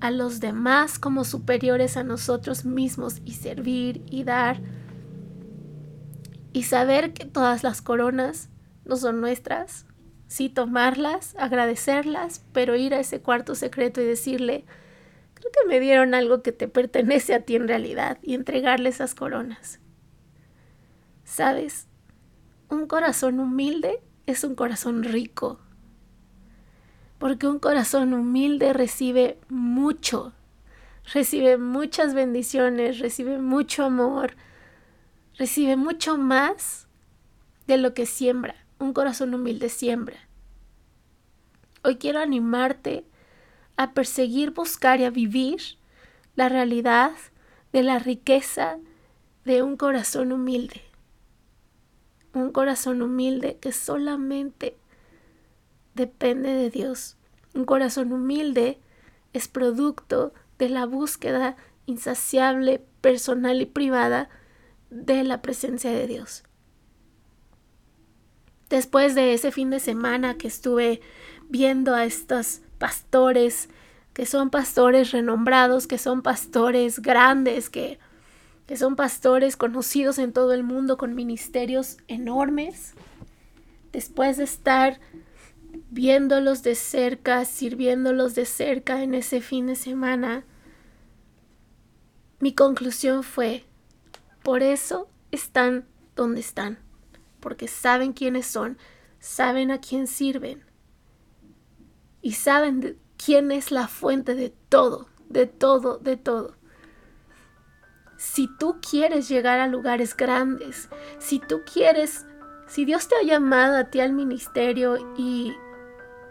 a 0.00 0.10
los 0.10 0.40
demás 0.40 0.98
como 0.98 1.22
superiores 1.22 1.96
a 1.96 2.02
nosotros 2.02 2.64
mismos 2.64 3.22
y 3.24 3.34
servir 3.34 4.02
y 4.10 4.24
dar 4.24 4.60
y 6.52 6.64
saber 6.64 7.12
que 7.12 7.24
todas 7.24 7.62
las 7.62 7.82
coronas 7.82 8.48
no 8.84 8.96
son 8.96 9.20
nuestras, 9.20 9.86
sí 10.26 10.48
tomarlas, 10.48 11.36
agradecerlas, 11.38 12.44
pero 12.52 12.74
ir 12.74 12.94
a 12.94 12.98
ese 12.98 13.20
cuarto 13.20 13.54
secreto 13.54 14.00
y 14.00 14.06
decirle, 14.06 14.64
creo 15.34 15.52
que 15.52 15.68
me 15.68 15.78
dieron 15.78 16.14
algo 16.14 16.42
que 16.42 16.50
te 16.50 16.66
pertenece 16.66 17.32
a 17.32 17.42
ti 17.42 17.54
en 17.54 17.68
realidad 17.68 18.18
y 18.22 18.34
entregarle 18.34 18.88
esas 18.88 19.14
coronas. 19.14 19.78
¿Sabes? 21.22 21.86
Un 22.70 22.88
corazón 22.88 23.38
humilde 23.38 24.00
es 24.26 24.42
un 24.42 24.56
corazón 24.56 25.04
rico, 25.04 25.60
porque 27.18 27.46
un 27.46 27.58
corazón 27.58 28.12
humilde 28.12 28.72
recibe 28.72 29.38
mucho, 29.48 30.32
recibe 31.12 31.56
muchas 31.56 32.14
bendiciones, 32.14 32.98
recibe 32.98 33.38
mucho 33.38 33.84
amor, 33.84 34.36
recibe 35.36 35.76
mucho 35.76 36.18
más 36.18 36.88
de 37.66 37.78
lo 37.78 37.94
que 37.94 38.06
siembra. 38.06 38.54
Un 38.78 38.92
corazón 38.92 39.34
humilde 39.34 39.68
siembra. 39.68 40.16
Hoy 41.82 41.96
quiero 41.96 42.20
animarte 42.20 43.04
a 43.76 43.92
perseguir, 43.92 44.50
buscar 44.50 45.00
y 45.00 45.04
a 45.04 45.10
vivir 45.10 45.60
la 46.34 46.48
realidad 46.48 47.12
de 47.72 47.82
la 47.82 47.98
riqueza 47.98 48.78
de 49.44 49.62
un 49.62 49.76
corazón 49.76 50.32
humilde. 50.32 50.82
Un 52.34 52.52
corazón 52.52 53.00
humilde 53.00 53.58
que 53.60 53.72
solamente 53.72 54.76
depende 55.96 56.52
de 56.52 56.70
Dios. 56.70 57.16
Un 57.54 57.64
corazón 57.64 58.12
humilde 58.12 58.78
es 59.32 59.48
producto 59.48 60.32
de 60.58 60.68
la 60.68 60.86
búsqueda 60.86 61.56
insaciable, 61.86 62.84
personal 63.00 63.60
y 63.60 63.66
privada 63.66 64.28
de 64.90 65.24
la 65.24 65.42
presencia 65.42 65.90
de 65.90 66.06
Dios. 66.06 66.44
Después 68.68 69.14
de 69.14 69.32
ese 69.32 69.52
fin 69.52 69.70
de 69.70 69.80
semana 69.80 70.36
que 70.36 70.48
estuve 70.48 71.00
viendo 71.48 71.94
a 71.94 72.04
estos 72.04 72.60
pastores, 72.78 73.68
que 74.12 74.26
son 74.26 74.50
pastores 74.50 75.12
renombrados, 75.12 75.86
que 75.86 75.98
son 75.98 76.22
pastores 76.22 77.00
grandes, 77.00 77.70
que, 77.70 77.98
que 78.66 78.76
son 78.76 78.96
pastores 78.96 79.56
conocidos 79.56 80.18
en 80.18 80.32
todo 80.32 80.52
el 80.52 80.62
mundo 80.62 80.96
con 80.98 81.14
ministerios 81.14 81.98
enormes, 82.08 82.94
después 83.92 84.36
de 84.36 84.44
estar 84.44 85.00
viéndolos 85.90 86.62
de 86.62 86.74
cerca, 86.74 87.44
sirviéndolos 87.44 88.34
de 88.34 88.44
cerca 88.44 89.02
en 89.02 89.14
ese 89.14 89.40
fin 89.40 89.66
de 89.66 89.76
semana, 89.76 90.44
mi 92.38 92.54
conclusión 92.54 93.22
fue, 93.22 93.64
por 94.42 94.62
eso 94.62 95.08
están 95.30 95.86
donde 96.14 96.40
están, 96.40 96.78
porque 97.40 97.68
saben 97.68 98.12
quiénes 98.12 98.46
son, 98.46 98.78
saben 99.20 99.70
a 99.70 99.80
quién 99.80 100.06
sirven 100.06 100.64
y 102.20 102.32
saben 102.32 102.98
quién 103.16 103.52
es 103.52 103.70
la 103.70 103.88
fuente 103.88 104.34
de 104.34 104.50
todo, 104.68 105.08
de 105.28 105.46
todo, 105.46 105.98
de 105.98 106.16
todo. 106.16 106.56
Si 108.18 108.48
tú 108.58 108.78
quieres 108.80 109.28
llegar 109.28 109.60
a 109.60 109.66
lugares 109.66 110.16
grandes, 110.16 110.88
si 111.18 111.38
tú 111.38 111.62
quieres, 111.70 112.26
si 112.66 112.84
Dios 112.84 113.08
te 113.08 113.14
ha 113.16 113.22
llamado 113.22 113.76
a 113.76 113.84
ti 113.84 114.00
al 114.00 114.12
ministerio 114.12 115.14
y 115.16 115.54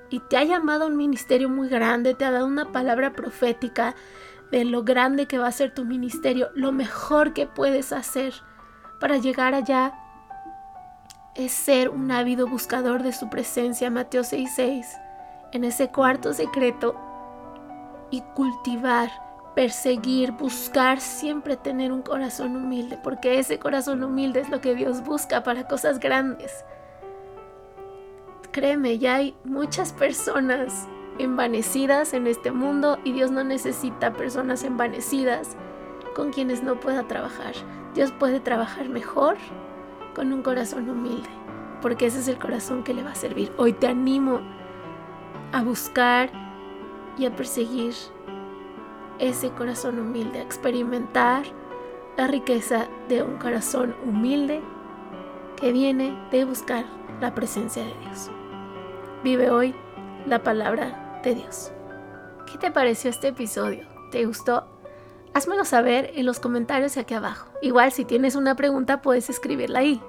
y 0.10 0.20
te 0.20 0.38
ha 0.38 0.44
llamado 0.44 0.84
a 0.84 0.88
un 0.88 0.98
ministerio 0.98 1.50
muy 1.50 1.70
grande, 1.70 2.14
te 2.14 2.26
ha 2.26 2.32
dado 2.32 2.46
una 2.46 2.72
palabra 2.72 3.14
profética 3.14 3.96
de 4.52 4.66
lo 4.66 4.84
grande 4.84 5.26
que 5.26 5.38
va 5.38 5.48
a 5.48 5.52
ser 5.52 5.74
tu 5.74 5.86
ministerio, 5.86 6.50
lo 6.56 6.72
mejor 6.72 7.34
que 7.34 7.48
puedes 7.48 7.92
hacer 7.92 8.34
para 9.00 9.18
llegar 9.18 9.54
allá 9.54 9.94
es 11.36 11.52
ser 11.52 11.90
un 11.90 12.12
ávido 12.12 12.48
buscador 12.48 13.04
de 13.04 13.12
su 13.12 13.30
presencia, 13.30 13.92
Mateo 13.92 14.24
6:6, 14.24 14.86
en 15.52 15.64
ese 15.64 15.90
cuarto 15.90 16.34
secreto 16.34 16.96
y 18.10 18.22
cultivar, 18.36 19.10
perseguir, 19.56 20.32
buscar, 20.32 21.02
siempre 21.02 21.58
tener 21.58 21.92
un 21.92 22.02
corazón 22.02 22.56
humilde, 22.56 22.98
porque 23.04 23.40
ese 23.40 23.60
corazón 23.60 24.04
humilde 24.04 24.40
es 24.40 24.50
lo 24.50 24.62
que 24.62 24.76
Dios 24.76 25.04
busca 25.04 25.44
para 25.44 25.68
cosas 25.68 26.00
grandes. 26.00 26.64
Créeme, 28.56 29.00
ya 29.00 29.16
hay 29.16 29.36
muchas 29.44 29.92
personas 29.92 30.88
envanecidas 31.18 32.14
en 32.14 32.26
este 32.26 32.52
mundo 32.52 32.98
y 33.04 33.12
Dios 33.12 33.30
no 33.30 33.44
necesita 33.44 34.14
personas 34.14 34.64
envanecidas 34.64 35.58
con 36.16 36.32
quienes 36.32 36.64
no 36.64 36.80
pueda 36.80 37.06
trabajar. 37.06 37.54
Dios 37.96 38.14
puede 38.14 38.40
trabajar 38.40 38.88
mejor 38.88 39.36
con 40.16 40.32
un 40.32 40.42
corazón 40.42 40.90
humilde, 40.90 41.28
porque 41.82 42.06
ese 42.06 42.20
es 42.20 42.30
el 42.30 42.38
corazón 42.38 42.86
que 42.86 42.94
le 42.94 43.04
va 43.04 43.12
a 43.12 43.16
servir. 43.16 43.52
Hoy 43.58 43.74
te 43.74 43.88
animo 43.88 44.40
a 45.52 45.62
buscar 45.62 46.30
y 47.18 47.26
a 47.26 47.36
perseguir 47.36 47.94
ese 49.20 49.50
corazón 49.50 50.00
humilde, 50.00 50.40
a 50.40 50.44
experimentar 50.44 51.44
la 52.16 52.28
riqueza 52.28 52.88
de 53.10 53.22
un 53.22 53.36
corazón 53.36 53.94
humilde 54.06 54.62
que 55.58 55.74
viene 55.74 56.18
de 56.32 56.46
buscar 56.46 56.86
la 57.20 57.36
presencia 57.36 57.84
de 57.84 57.94
Dios. 58.00 58.32
Vive 59.26 59.50
hoy 59.50 59.74
la 60.28 60.44
palabra 60.44 61.20
de 61.24 61.34
Dios. 61.34 61.72
¿Qué 62.46 62.60
te 62.60 62.70
pareció 62.70 63.10
este 63.10 63.30
episodio? 63.30 63.88
¿Te 64.12 64.24
gustó? 64.24 64.68
Házmelo 65.34 65.66
saber 65.66 66.12
en 66.14 66.28
los 66.28 66.40
comentarios 66.40 66.96
aquí 66.96 67.16
abajo. 67.16 67.50
Igual 67.64 67.92
si 67.92 68.06
tienes 68.06 68.36
una 68.36 68.56
pregunta 68.56 69.02
puedes 69.02 69.32
escribirla 69.32 69.80
ahí. 69.80 70.00